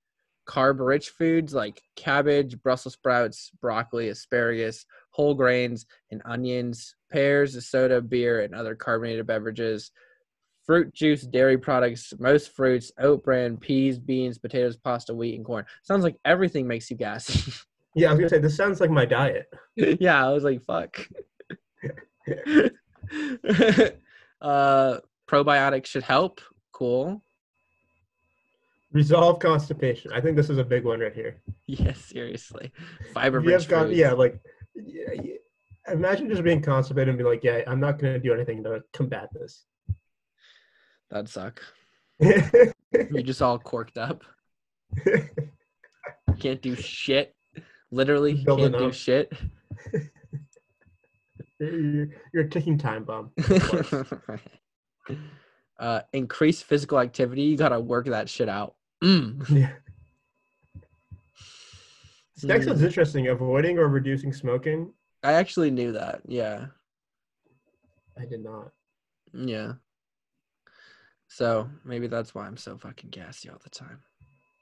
[0.47, 8.01] carb rich foods like cabbage, Brussels sprouts, broccoli, asparagus, whole grains, and onions, pears, soda,
[8.01, 9.91] beer, and other carbonated beverages,
[10.65, 15.65] fruit juice, dairy products, most fruits, oat bran, peas, beans, potatoes, pasta, wheat, and corn.
[15.83, 17.51] Sounds like everything makes you gassy.
[17.95, 19.51] Yeah, I was gonna say this sounds like my diet.
[19.75, 20.99] yeah, I was like, fuck.
[24.41, 26.41] uh, probiotics should help.
[26.71, 27.23] Cool.
[28.91, 30.11] Resolve constipation.
[30.13, 31.41] I think this is a big one right here.
[31.65, 32.71] Yeah, seriously.
[33.13, 33.93] Fiber rich foods.
[33.93, 34.39] yeah, like,
[34.75, 35.33] yeah, yeah,
[35.91, 39.29] imagine just being constipated and be like, yeah, I'm not gonna do anything to combat
[39.33, 39.65] this.
[41.09, 41.61] That'd suck.
[42.19, 44.23] You're just all corked up.
[46.39, 47.35] Can't do shit.
[47.91, 49.31] Literally Building can't do shit.
[51.59, 53.31] you're, you're a ticking time bomb.
[55.79, 57.43] uh, increase physical activity.
[57.43, 58.75] You gotta work that shit out.
[59.03, 59.49] Mm.
[59.49, 59.71] Yeah.
[62.43, 62.69] Next Mm.
[62.69, 63.27] one's interesting.
[63.27, 64.93] Avoiding or reducing smoking.
[65.23, 66.21] I actually knew that.
[66.27, 66.67] Yeah.
[68.19, 68.71] I did not.
[69.33, 69.73] Yeah.
[71.27, 74.01] So maybe that's why I'm so fucking gassy all the time.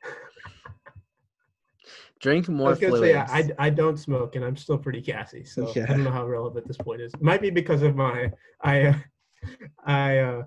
[2.19, 3.31] Drink I more was gonna fluids.
[3.31, 5.83] say I, I, I don't smoke and I'm still pretty gassy, so Yeah.
[5.83, 7.11] I don't know how relevant this point is.
[7.19, 8.31] Might be because of my
[8.61, 8.95] I uh,
[9.85, 10.43] I uh,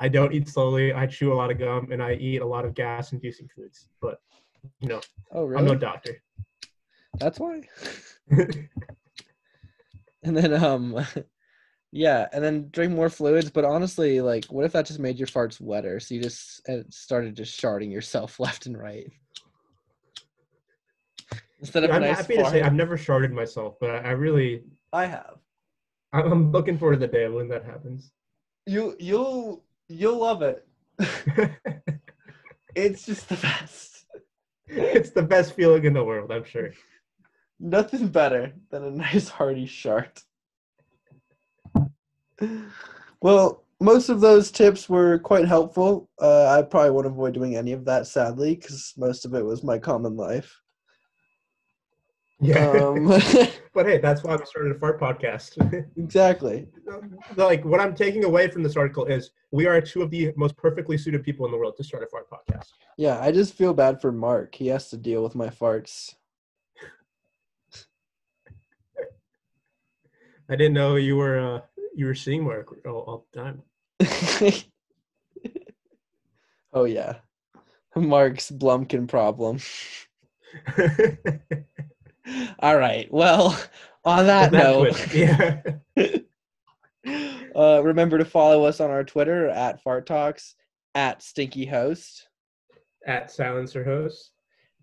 [0.00, 0.92] I don't eat slowly.
[0.92, 3.88] I chew a lot of gum and I eat a lot of gas-inducing foods.
[4.00, 4.20] But
[4.80, 5.00] you know,
[5.32, 6.22] oh I'm no doctor.
[7.18, 7.62] That's why.
[10.24, 11.04] And then um,
[11.92, 13.50] yeah, and then drink more fluids.
[13.50, 15.98] But honestly, like, what if that just made your farts wetter?
[16.00, 19.10] So you just uh, started just sharding yourself left and right.
[21.60, 22.62] Instead of a I'm nice happy to say.
[22.62, 24.62] I've never sharded myself, but I, I really
[24.92, 25.38] I have.
[26.12, 28.12] I'm- I'm looking forward to the day when that happens.
[28.66, 30.66] You you'll you'll love it.
[32.74, 34.06] It's just the best.
[34.66, 36.70] it's the best feeling in the world, I'm sure.
[37.60, 40.22] Nothing better than a nice hearty shart.
[43.20, 46.08] Well, most of those tips were quite helpful.
[46.20, 49.62] Uh, I probably won't avoid doing any of that, sadly, because most of it was
[49.62, 50.60] my common life.
[52.42, 52.70] Yeah.
[52.72, 53.06] Um,
[53.72, 55.56] but hey, that's why we started a fart podcast.
[55.96, 56.66] exactly.
[57.36, 60.56] like what I'm taking away from this article is we are two of the most
[60.56, 62.70] perfectly suited people in the world to start a fart podcast.
[62.98, 64.56] Yeah, I just feel bad for Mark.
[64.56, 66.14] He has to deal with my farts.
[70.50, 71.60] I didn't know you were uh,
[71.94, 73.62] you were seeing Mark all, all the time.
[76.72, 77.14] oh yeah,
[77.94, 79.60] Mark's Blumkin problem.
[82.60, 83.12] All right.
[83.12, 83.58] Well,
[84.04, 85.62] on that note, yeah.
[87.56, 90.54] uh, remember to follow us on our Twitter at Fart Talks
[90.94, 92.28] at Stinky Host,
[93.06, 94.32] At Silencer Host.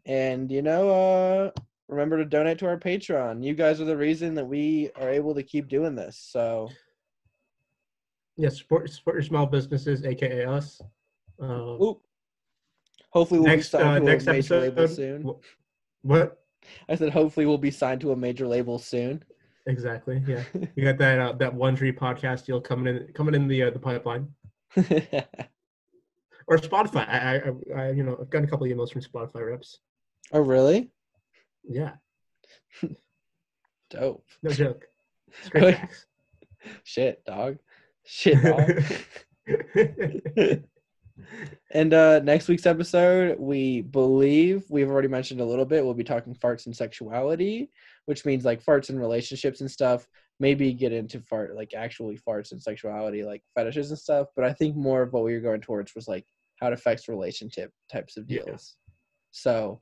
[0.06, 1.52] and you know, uh,
[1.88, 3.44] remember to donate to our Patreon.
[3.44, 6.18] You guys are the reason that we are able to keep doing this.
[6.18, 6.70] So
[8.36, 10.82] yeah, support support your small businesses, aka us.
[11.40, 12.02] Um, Oop.
[13.12, 14.96] hopefully we'll next be uh, next a major label episode.
[14.96, 15.24] soon.
[15.24, 16.42] wh- What?
[16.88, 19.24] I said hopefully we'll be signed to a major label soon.
[19.68, 20.22] Exactly.
[20.26, 20.44] Yeah,
[20.76, 23.80] you got that uh, that Wondery podcast deal coming in coming in the uh, the
[23.80, 24.28] pipeline
[24.78, 27.08] or Spotify.
[27.08, 27.42] I,
[27.76, 29.80] I, I you know I've gotten a couple of emails from Spotify reps.
[30.32, 30.92] oh really?
[31.64, 31.94] Yeah,
[33.90, 34.26] Dope.
[34.42, 34.86] no joke.
[36.84, 37.58] Shit, dog.
[38.06, 38.84] Shit, dog.
[41.72, 45.84] And uh next week's episode, we believe we've already mentioned a little bit.
[45.84, 47.70] We'll be talking farts and sexuality,
[48.06, 50.08] which means like farts and relationships and stuff.
[50.40, 54.28] Maybe get into fart like actually farts and sexuality, like fetishes and stuff.
[54.36, 56.26] But I think more of what we were going towards was like
[56.60, 58.44] how it affects relationship types of Yeah.
[58.46, 58.76] deals.
[59.32, 59.80] So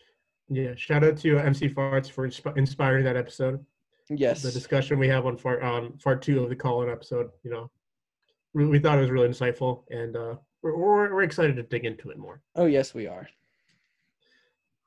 [0.50, 3.64] yeah, shout out to uh, MC Farts for insp- inspiring that episode.
[4.10, 7.30] yes, The discussion we have on fart on part two of the call-in episode.
[7.44, 7.72] You know,
[8.54, 11.86] we, we thought it was really insightful, and uh, we're, we're we're excited to dig
[11.86, 12.42] into it more.
[12.56, 13.28] oh yes, we are.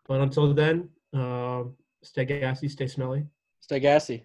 [0.07, 3.27] But until then, um, stay gassy, stay smelly.
[3.61, 4.25] Stay gassy.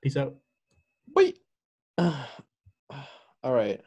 [0.00, 0.36] Peace out.
[1.14, 1.38] Wait.
[1.98, 2.16] All
[3.44, 3.80] right.